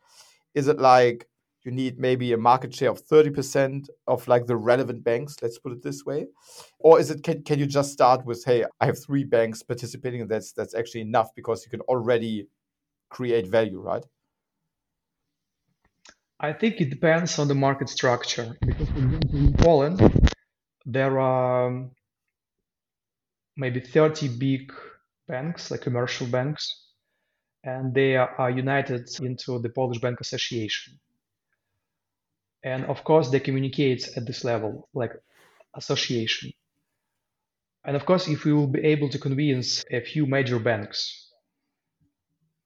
Is 0.55 0.69
it 0.69 0.79
like 0.79 1.29
you 1.65 1.73
need 1.73 1.99
maybe 1.99 2.33
a 2.33 2.37
market 2.37 2.75
share 2.75 2.91
of 2.91 3.03
30% 3.05 3.89
of 4.07 4.29
like 4.29 4.47
the 4.47 4.57
relevant 4.57 5.03
banks 5.03 5.37
let's 5.43 5.59
put 5.59 5.73
it 5.73 5.83
this 5.83 6.05
way 6.05 6.27
or 6.79 7.01
is 7.01 7.11
it 7.11 7.23
can, 7.23 7.43
can 7.43 7.59
you 7.59 7.67
just 7.67 7.93
start 7.93 8.25
with 8.27 8.45
hey 8.45 8.65
i 8.81 8.87
have 8.87 8.99
three 9.03 9.25
banks 9.25 9.63
participating 9.63 10.21
and 10.21 10.31
that's 10.31 10.53
that's 10.53 10.75
actually 10.75 11.01
enough 11.01 11.35
because 11.35 11.65
you 11.65 11.71
can 11.71 11.81
already 11.83 12.47
create 13.15 13.47
value, 13.47 13.81
right? 13.81 14.05
I 16.41 16.53
think 16.53 16.81
it 16.81 16.91
depends 16.91 17.39
on 17.39 17.49
the 17.49 17.55
market 17.55 17.89
structure 17.89 18.57
because 18.61 18.89
in 18.91 19.55
Poland 19.57 19.99
there 20.85 21.19
are 21.19 21.89
maybe 23.57 23.81
30 23.81 24.29
big 24.37 24.73
banks, 25.29 25.71
like 25.71 25.81
commercial 25.81 26.27
banks, 26.27 26.65
and 27.63 27.95
they 27.95 28.17
are 28.17 28.51
united 28.51 29.09
into 29.21 29.61
the 29.61 29.71
Polish 29.71 30.01
Bank 30.01 30.21
Association. 30.21 30.99
And 32.65 32.87
of 32.87 33.05
course, 33.05 33.31
they 33.31 33.41
communicate 33.41 34.09
at 34.17 34.27
this 34.27 34.43
level, 34.43 34.89
like 34.95 35.13
association. 35.77 36.53
And 37.85 37.97
of 37.97 38.07
course, 38.07 38.27
if 38.29 38.45
we 38.45 38.53
will 38.55 38.69
be 38.69 38.81
able 38.81 39.11
to 39.11 39.19
convince 39.19 39.85
a 39.91 40.01
few 40.01 40.27
major 40.27 40.59
banks 40.59 41.25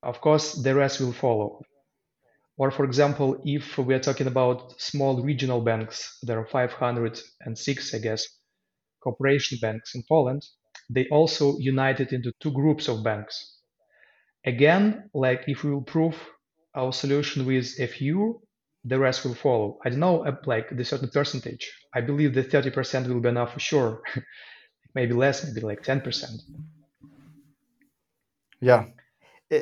of 0.02 0.20
course, 0.20 0.54
the 0.54 0.74
rest 0.74 1.00
will 1.00 1.12
follow. 1.12 1.60
Or 2.56 2.70
for 2.70 2.84
example, 2.84 3.40
if 3.44 3.78
we 3.78 3.94
are 3.94 4.00
talking 4.00 4.26
about 4.26 4.80
small 4.80 5.22
regional 5.22 5.60
banks, 5.60 6.18
there 6.22 6.38
are 6.38 6.46
506, 6.46 7.94
I 7.94 7.98
guess, 7.98 8.26
cooperation 9.02 9.58
banks 9.60 9.94
in 9.94 10.02
Poland, 10.08 10.42
they 10.90 11.06
also 11.08 11.58
united 11.58 12.12
into 12.12 12.32
two 12.40 12.50
groups 12.52 12.88
of 12.88 13.04
banks. 13.04 13.58
Again, 14.44 15.10
like 15.14 15.44
if 15.46 15.62
we 15.62 15.70
will 15.70 15.82
prove 15.82 16.16
our 16.74 16.92
solution 16.92 17.44
with 17.46 17.78
a 17.78 17.86
few, 17.86 18.40
the 18.84 18.98
rest 18.98 19.24
will 19.24 19.34
follow. 19.34 19.78
I 19.84 19.90
don't 19.90 20.00
know, 20.00 20.24
uh, 20.24 20.36
like 20.46 20.76
the 20.76 20.84
certain 20.84 21.08
percentage. 21.08 21.70
I 21.94 22.00
believe 22.00 22.34
the 22.34 22.44
30% 22.44 23.08
will 23.08 23.20
be 23.20 23.28
enough 23.28 23.54
for 23.54 23.60
sure. 23.60 24.02
maybe 24.94 25.14
less, 25.14 25.44
maybe 25.44 25.60
like 25.60 25.82
10%. 25.82 26.42
Yeah. 28.60 28.86
Uh, 29.52 29.56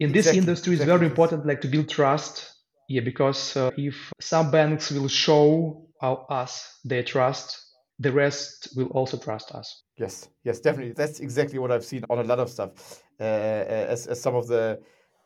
In 0.00 0.12
this 0.12 0.26
industry, 0.26 0.74
it's 0.74 0.84
very 0.84 1.06
important 1.06 1.46
like 1.46 1.60
to 1.62 1.68
build 1.68 1.88
trust. 1.88 2.52
Yeah, 2.88 3.00
because 3.00 3.56
uh, 3.56 3.70
if 3.76 4.12
some 4.20 4.50
banks 4.50 4.92
will 4.92 5.08
show 5.08 5.88
us 6.00 6.78
their 6.84 7.02
trust, 7.02 7.60
the 7.98 8.12
rest 8.12 8.68
will 8.76 8.88
also 8.88 9.16
trust 9.16 9.52
us. 9.52 9.82
Yes, 9.96 10.28
yes, 10.44 10.60
definitely. 10.60 10.92
That's 10.92 11.18
exactly 11.20 11.58
what 11.58 11.72
I've 11.72 11.84
seen 11.84 12.04
on 12.10 12.18
a 12.18 12.22
lot 12.22 12.38
of 12.38 12.48
stuff. 12.48 13.02
Uh, 13.18 13.24
as, 13.24 14.06
as 14.06 14.20
some 14.20 14.36
of 14.36 14.46
the 14.46 14.78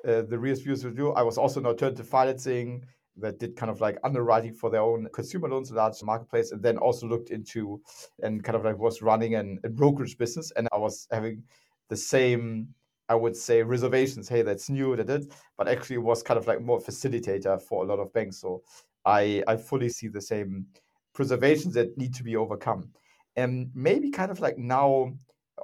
uh, 0.06 0.22
the 0.22 0.38
real 0.38 0.56
views 0.56 0.82
with 0.84 0.96
you, 0.96 1.12
I 1.12 1.22
was 1.22 1.36
also 1.36 1.60
in 1.60 1.66
alternative 1.66 2.08
financing 2.08 2.86
that 3.16 3.38
did 3.38 3.56
kind 3.56 3.70
of 3.70 3.80
like 3.80 3.98
underwriting 4.04 4.54
for 4.54 4.70
their 4.70 4.80
own 4.80 5.08
consumer 5.12 5.48
loans, 5.48 5.70
a 5.70 5.74
large 5.74 6.02
marketplace, 6.02 6.52
and 6.52 6.62
then 6.62 6.78
also 6.78 7.06
looked 7.06 7.30
into 7.30 7.80
and 8.22 8.42
kind 8.44 8.56
of 8.56 8.64
like 8.64 8.78
was 8.78 9.02
running 9.02 9.34
an, 9.34 9.58
a 9.64 9.68
brokerage 9.68 10.16
business. 10.16 10.52
And 10.56 10.68
I 10.72 10.78
was 10.78 11.06
having 11.10 11.42
the 11.88 11.96
same, 11.96 12.68
I 13.08 13.14
would 13.14 13.36
say, 13.36 13.62
reservations. 13.62 14.28
Hey, 14.28 14.42
that's 14.42 14.70
new, 14.70 14.96
that 14.96 15.10
it, 15.10 15.32
but 15.58 15.68
actually 15.68 15.98
was 15.98 16.22
kind 16.22 16.38
of 16.38 16.46
like 16.46 16.62
more 16.62 16.80
facilitator 16.80 17.60
for 17.60 17.84
a 17.84 17.86
lot 17.86 17.98
of 17.98 18.12
banks. 18.12 18.38
So 18.38 18.62
I 19.04 19.42
I 19.46 19.56
fully 19.56 19.88
see 19.88 20.08
the 20.08 20.20
same 20.20 20.66
preservations 21.12 21.74
that 21.74 21.96
need 21.98 22.14
to 22.14 22.22
be 22.22 22.36
overcome. 22.36 22.90
And 23.36 23.70
maybe 23.74 24.10
kind 24.10 24.30
of 24.30 24.40
like 24.40 24.58
now, 24.58 25.12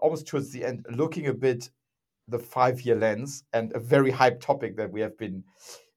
almost 0.01 0.27
towards 0.27 0.51
the 0.51 0.65
end, 0.65 0.87
looking 0.91 1.27
a 1.27 1.35
bit 1.35 1.71
the 2.29 2.39
five 2.39 2.81
year 2.83 2.97
lens 2.97 3.45
and 3.53 3.73
a 3.75 3.79
very 3.79 4.11
hype 4.11 4.41
topic 4.41 4.77
that 4.77 4.91
we 4.91 5.01
have 5.01 5.17
been 5.17 5.45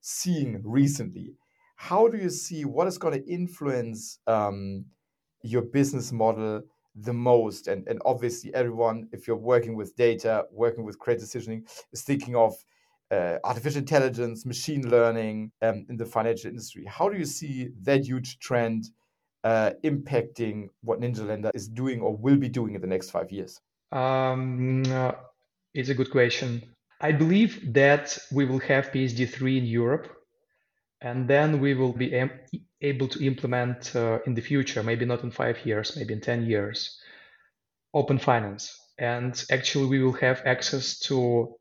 seeing 0.01 0.61
recently. 0.63 1.33
How 1.75 2.07
do 2.07 2.17
you 2.17 2.29
see 2.29 2.65
what 2.65 2.87
is 2.87 2.97
going 2.97 3.21
to 3.21 3.29
influence 3.31 4.19
um, 4.27 4.85
your 5.43 5.61
business 5.61 6.11
model 6.11 6.63
the 6.95 7.13
most? 7.13 7.67
And, 7.67 7.87
and 7.87 8.01
obviously, 8.05 8.53
everyone, 8.53 9.07
if 9.11 9.27
you're 9.27 9.37
working 9.37 9.75
with 9.75 9.95
data, 9.95 10.45
working 10.51 10.83
with 10.83 10.99
credit 10.99 11.23
decisioning, 11.23 11.61
is 11.93 12.01
thinking 12.01 12.35
of 12.35 12.53
uh, 13.11 13.37
artificial 13.43 13.79
intelligence, 13.79 14.45
machine 14.45 14.89
learning 14.89 15.51
um, 15.61 15.85
in 15.89 15.97
the 15.97 16.05
financial 16.05 16.49
industry. 16.49 16.85
How 16.85 17.09
do 17.09 17.17
you 17.17 17.25
see 17.25 17.69
that 17.83 18.05
huge 18.05 18.39
trend 18.39 18.89
uh, 19.43 19.71
impacting 19.83 20.67
what 20.81 20.99
Ninja 20.99 21.25
Lender 21.25 21.51
is 21.53 21.67
doing 21.67 22.01
or 22.01 22.15
will 22.15 22.37
be 22.37 22.49
doing 22.49 22.75
in 22.75 22.81
the 22.81 22.87
next 22.87 23.09
five 23.09 23.31
years? 23.31 23.59
Um, 23.91 24.83
uh, 24.87 25.13
it's 25.73 25.89
a 25.89 25.95
good 25.95 26.11
question. 26.11 26.63
I 27.01 27.11
believe 27.11 27.73
that 27.73 28.17
we 28.31 28.45
will 28.45 28.59
have 28.59 28.91
PSD3 28.91 29.57
in 29.57 29.65
Europe, 29.65 30.07
and 31.01 31.27
then 31.27 31.61
we 31.61 31.73
will 31.73 31.93
be 31.93 32.13
am- 32.13 32.39
able 32.81 33.07
to 33.07 33.25
implement 33.25 33.95
uh, 33.95 34.19
in 34.25 34.33
the 34.33 34.41
future, 34.41 34.83
maybe 34.83 35.05
not 35.05 35.23
in 35.23 35.31
five 35.31 35.65
years, 35.65 35.95
maybe 35.95 36.13
in 36.13 36.21
10 36.21 36.45
years, 36.45 36.99
open 37.93 38.19
finance. 38.19 38.77
And 38.97 39.41
actually, 39.49 39.87
we 39.87 40.03
will 40.03 40.19
have 40.19 40.41
access 40.45 40.99
to 41.07 41.55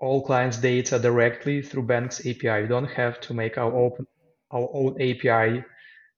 all 0.00 0.24
clients' 0.24 0.58
data 0.58 0.98
directly 0.98 1.62
through 1.62 1.84
banks 1.84 2.20
API. 2.20 2.62
We 2.62 2.68
don't 2.68 2.90
have 2.90 3.20
to 3.22 3.34
make 3.34 3.58
our 3.58 3.72
open 3.72 4.06
our 4.50 4.68
own 4.72 5.00
API 5.00 5.62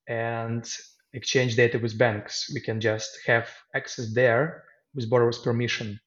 and 0.06 0.64
exchange 1.12 1.56
data 1.56 1.78
with 1.78 1.98
banks. 1.98 2.50
We 2.54 2.60
can 2.60 2.80
just 2.80 3.10
have 3.26 3.48
access 3.74 4.14
there 4.14 4.64
with 4.94 5.10
borrower's 5.10 5.38
permission. 5.38 6.00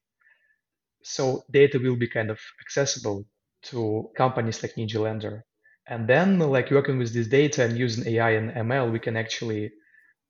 So 1.03 1.43
data 1.51 1.79
will 1.79 1.97
be 1.97 2.07
kind 2.07 2.31
of 2.31 2.39
accessible 2.61 3.25
to 3.63 4.09
companies 4.15 4.61
like 4.61 4.75
Ninja 4.75 4.99
Lender. 4.99 5.45
And 5.87 6.07
then 6.07 6.39
like 6.39 6.71
working 6.71 6.97
with 6.97 7.13
this 7.13 7.27
data 7.27 7.65
and 7.65 7.77
using 7.77 8.07
AI 8.07 8.31
and 8.31 8.51
ML, 8.51 8.91
we 8.91 8.99
can 8.99 9.17
actually 9.17 9.71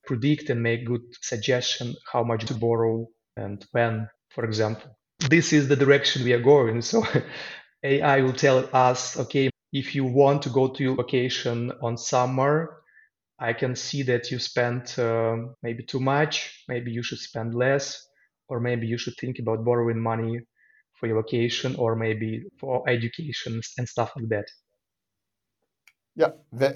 predict 0.06 0.50
and 0.50 0.62
make 0.62 0.86
good 0.86 1.02
suggestion 1.22 1.96
how 2.12 2.24
much 2.24 2.46
to 2.46 2.54
borrow 2.54 3.08
and 3.38 3.64
when, 3.72 4.10
for 4.30 4.46
example. 4.46 4.98
This 5.30 5.54
is 5.54 5.68
the 5.68 5.76
direction 5.76 6.24
we 6.24 6.34
are 6.34 6.42
going. 6.42 6.82
So 6.82 7.04
AI 7.84 8.22
will 8.22 8.34
tell 8.34 8.68
us, 8.74 9.18
okay, 9.18 9.50
if 9.72 9.96
you 9.96 10.06
want 10.06 10.42
to 10.44 10.50
go 10.50 10.68
to 10.68 10.84
your 10.84 10.96
vacation 10.96 11.72
on 11.82 11.98
summer, 11.98 12.82
I 13.40 13.54
can 13.54 13.76
see 13.76 14.04
that 14.04 14.32
you 14.32 14.40
spent 14.40 14.98
uh, 15.00 15.38
maybe 15.62 15.84
too 15.84 16.00
much. 16.00 16.64
Maybe 16.68 16.92
you 16.92 17.04
should 17.04 17.20
spend 17.20 17.54
less, 17.54 18.06
or 18.50 18.60
maybe 18.60 18.88
you 18.88 18.98
should 18.98 19.16
think 19.20 19.40
about 19.40 19.66
borrowing 19.66 20.00
money 20.00 20.42
for 21.04 21.08
your 21.08 21.22
vacation 21.22 21.76
or 21.76 21.98
maybe 21.98 22.46
for 22.58 22.82
education 22.88 23.60
and 23.78 23.90
stuff 23.90 24.14
like 24.16 24.30
that. 24.30 24.46
Yeah, 26.16 26.30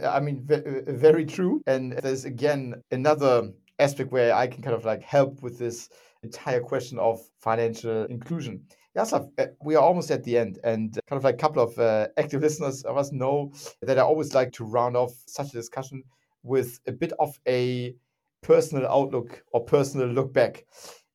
I 0.06 0.20
mean, 0.20 0.46
very 0.46 1.26
true. 1.26 1.62
And 1.66 1.94
there's 1.94 2.26
again 2.26 2.84
another 2.92 3.54
aspect 3.80 4.12
where 4.12 4.36
I 4.36 4.48
can 4.48 4.62
kind 4.62 4.76
of 4.76 4.84
like 4.84 5.02
help 5.02 5.42
with 5.42 5.58
this 5.58 5.88
entire 6.24 6.60
question 6.60 7.00
of 7.00 7.22
financial 7.40 8.04
inclusion. 8.08 8.66
Yaroslav, 8.96 9.30
uh, 9.38 9.46
we 9.64 9.76
are 9.76 9.84
almost 9.84 10.12
at 10.12 10.26
the 10.26 10.38
end, 10.38 10.60
and 10.66 11.00
kind 11.08 11.18
of 11.18 11.24
like 11.24 11.36
a 11.36 11.38
couple 11.38 11.64
of 11.64 11.80
uh, 11.80 12.08
active 12.18 12.42
listeners 12.42 12.84
of 12.84 12.98
us 12.98 13.14
know 13.14 13.54
that 13.82 13.98
I 13.98 14.02
always 14.02 14.36
like 14.36 14.52
to 14.54 14.66
round 14.66 14.98
off 14.98 15.14
such 15.28 15.50
a 15.50 15.60
discussion 15.62 16.04
with 16.44 16.82
a 16.86 16.92
bit 16.92 17.14
of 17.18 17.40
a 17.48 17.96
personal 18.42 18.88
outlook 18.88 19.42
or 19.54 19.64
personal 19.64 20.08
look 20.08 20.34
back 20.34 20.66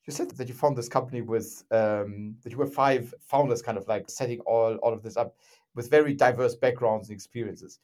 you 0.07 0.13
said 0.13 0.31
that 0.31 0.49
you 0.49 0.55
found 0.55 0.77
this 0.77 0.89
company 0.89 1.23
with 1.23 1.65
um, 1.71 2.35
that 2.43 2.51
you 2.51 2.59
were 2.59 2.67
five 2.67 3.15
founders 3.21 3.63
kind 3.63 3.79
of 3.79 3.87
like 3.87 4.11
setting 4.11 4.41
all, 4.41 4.77
all 4.77 4.93
of 4.93 5.03
this 5.03 5.17
up 5.17 5.37
with 5.75 5.91
very 5.91 6.13
diverse 6.13 6.55
backgrounds 6.55 7.09
and 7.09 7.15
experiences. 7.15 7.79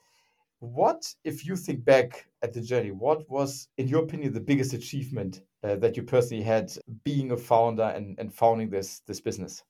What 0.60 1.14
if 1.22 1.46
you 1.46 1.54
think 1.54 1.84
back 1.84 2.26
at 2.42 2.52
the 2.52 2.60
journey 2.60 2.90
what 2.90 3.28
was 3.30 3.68
in 3.78 3.86
your 3.86 4.02
opinion 4.02 4.32
the 4.32 4.40
biggest 4.40 4.72
achievement 4.72 5.42
uh, 5.62 5.76
that 5.76 5.96
you 5.96 6.02
personally 6.02 6.42
had 6.42 6.72
being 7.04 7.30
a 7.30 7.36
founder 7.36 7.84
and, 7.84 8.18
and 8.18 8.34
founding 8.34 8.68
this 8.68 9.00
this 9.06 9.20
business? 9.20 9.62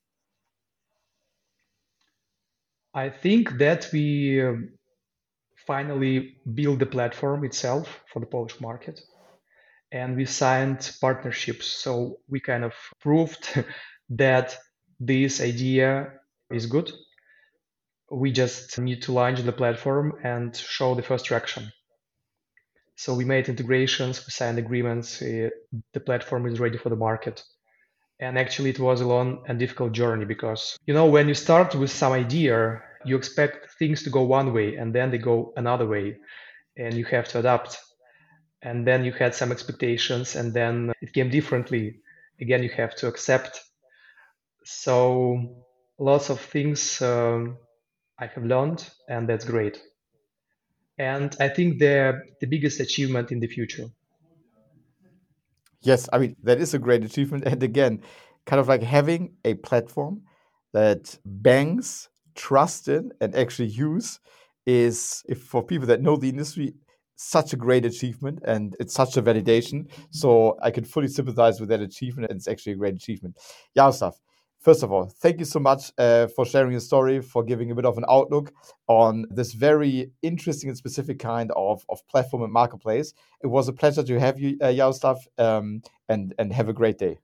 I 2.94 3.10
think 3.10 3.58
that 3.58 3.88
we 3.92 4.42
um, 4.42 4.70
finally 5.66 6.36
built 6.54 6.78
the 6.78 6.86
platform 6.86 7.44
itself 7.44 8.00
for 8.10 8.20
the 8.20 8.26
polish 8.26 8.58
market 8.60 9.02
and 9.92 10.16
we 10.16 10.24
signed 10.24 10.92
partnerships. 11.00 11.66
So 11.66 12.18
we 12.28 12.40
kind 12.40 12.64
of 12.64 12.74
proved 13.00 13.64
that 14.10 14.56
this 15.00 15.40
idea 15.40 16.12
is 16.50 16.66
good. 16.66 16.92
We 18.10 18.32
just 18.32 18.78
need 18.78 19.02
to 19.02 19.12
launch 19.12 19.40
the 19.40 19.52
platform 19.52 20.14
and 20.22 20.56
show 20.56 20.94
the 20.94 21.02
first 21.02 21.26
traction. 21.26 21.72
So 22.96 23.14
we 23.14 23.24
made 23.24 23.48
integrations, 23.48 24.26
we 24.26 24.30
signed 24.30 24.58
agreements, 24.58 25.22
uh, 25.22 25.50
the 25.92 26.00
platform 26.00 26.46
is 26.46 26.58
ready 26.58 26.78
for 26.78 26.88
the 26.88 26.96
market. 26.96 27.44
And 28.18 28.36
actually, 28.36 28.70
it 28.70 28.80
was 28.80 29.00
a 29.00 29.06
long 29.06 29.44
and 29.46 29.58
difficult 29.60 29.92
journey 29.92 30.24
because, 30.24 30.76
you 30.86 30.94
know, 30.94 31.06
when 31.06 31.28
you 31.28 31.34
start 31.34 31.76
with 31.76 31.92
some 31.92 32.12
idea, 32.12 32.82
you 33.04 33.16
expect 33.16 33.70
things 33.78 34.02
to 34.02 34.10
go 34.10 34.22
one 34.22 34.52
way 34.52 34.74
and 34.74 34.92
then 34.92 35.12
they 35.12 35.18
go 35.18 35.52
another 35.56 35.86
way, 35.86 36.16
and 36.76 36.94
you 36.94 37.04
have 37.04 37.28
to 37.28 37.38
adapt 37.38 37.78
and 38.62 38.86
then 38.86 39.04
you 39.04 39.12
had 39.12 39.34
some 39.34 39.52
expectations 39.52 40.36
and 40.36 40.52
then 40.52 40.92
it 41.00 41.12
came 41.12 41.30
differently. 41.30 42.00
Again 42.40 42.62
you 42.62 42.70
have 42.70 42.94
to 42.96 43.06
accept. 43.06 43.60
So 44.64 45.64
lots 45.98 46.30
of 46.30 46.40
things 46.40 47.02
um, 47.02 47.58
i 48.20 48.26
have 48.26 48.44
learned 48.44 48.88
and 49.08 49.28
that's 49.28 49.44
great. 49.44 49.80
And 50.98 51.36
i 51.40 51.48
think 51.48 51.78
the 51.78 52.20
the 52.40 52.46
biggest 52.46 52.80
achievement 52.80 53.30
in 53.32 53.40
the 53.40 53.48
future. 53.48 53.86
Yes 55.80 56.08
i 56.12 56.18
mean 56.18 56.36
that 56.42 56.60
is 56.60 56.74
a 56.74 56.78
great 56.78 57.04
achievement. 57.04 57.44
And 57.44 57.62
again 57.62 58.02
kind 58.46 58.60
of 58.60 58.68
like 58.68 58.82
having 58.82 59.34
a 59.44 59.54
platform 59.54 60.22
that 60.72 61.18
banks 61.24 62.08
trust 62.34 62.88
in 62.88 63.12
and 63.20 63.34
actually 63.34 63.68
use 63.68 64.20
is 64.66 65.22
if 65.28 65.42
for 65.42 65.62
people 65.62 65.86
that 65.86 66.00
know 66.00 66.16
the 66.16 66.28
industry 66.28 66.74
such 67.18 67.52
a 67.52 67.56
great 67.56 67.84
achievement 67.84 68.38
and 68.44 68.76
it's 68.78 68.94
such 68.94 69.16
a 69.16 69.22
validation. 69.22 69.90
So 70.10 70.56
I 70.62 70.70
can 70.70 70.84
fully 70.84 71.08
sympathize 71.08 71.58
with 71.58 71.68
that 71.70 71.80
achievement. 71.80 72.30
And 72.30 72.38
it's 72.38 72.46
actually 72.46 72.72
a 72.72 72.76
great 72.76 72.94
achievement. 72.94 73.36
Yaroslav, 73.74 74.14
first 74.60 74.84
of 74.84 74.92
all, 74.92 75.06
thank 75.06 75.40
you 75.40 75.44
so 75.44 75.58
much 75.58 75.90
uh, 75.98 76.28
for 76.28 76.46
sharing 76.46 76.70
your 76.70 76.80
story, 76.80 77.20
for 77.20 77.42
giving 77.42 77.72
a 77.72 77.74
bit 77.74 77.84
of 77.84 77.98
an 77.98 78.04
outlook 78.08 78.52
on 78.86 79.26
this 79.30 79.52
very 79.52 80.12
interesting 80.22 80.70
and 80.70 80.78
specific 80.78 81.18
kind 81.18 81.50
of, 81.56 81.84
of 81.88 82.06
platform 82.06 82.44
and 82.44 82.52
marketplace. 82.52 83.12
It 83.42 83.48
was 83.48 83.66
a 83.66 83.72
pleasure 83.72 84.04
to 84.04 84.20
have 84.20 84.38
you, 84.38 84.56
uh, 84.62 84.68
Yaroslav, 84.68 85.18
um, 85.38 85.82
and, 86.08 86.34
and 86.38 86.52
have 86.52 86.68
a 86.68 86.72
great 86.72 86.98
day. 86.98 87.18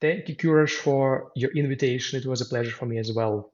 Thank 0.00 0.28
you, 0.28 0.34
Cyrosch, 0.34 0.76
for 0.76 1.30
your 1.36 1.50
invitation. 1.50 2.18
It 2.18 2.26
was 2.26 2.40
a 2.40 2.46
pleasure 2.46 2.70
for 2.70 2.86
me 2.86 2.96
as 2.98 3.12
well. 3.12 3.52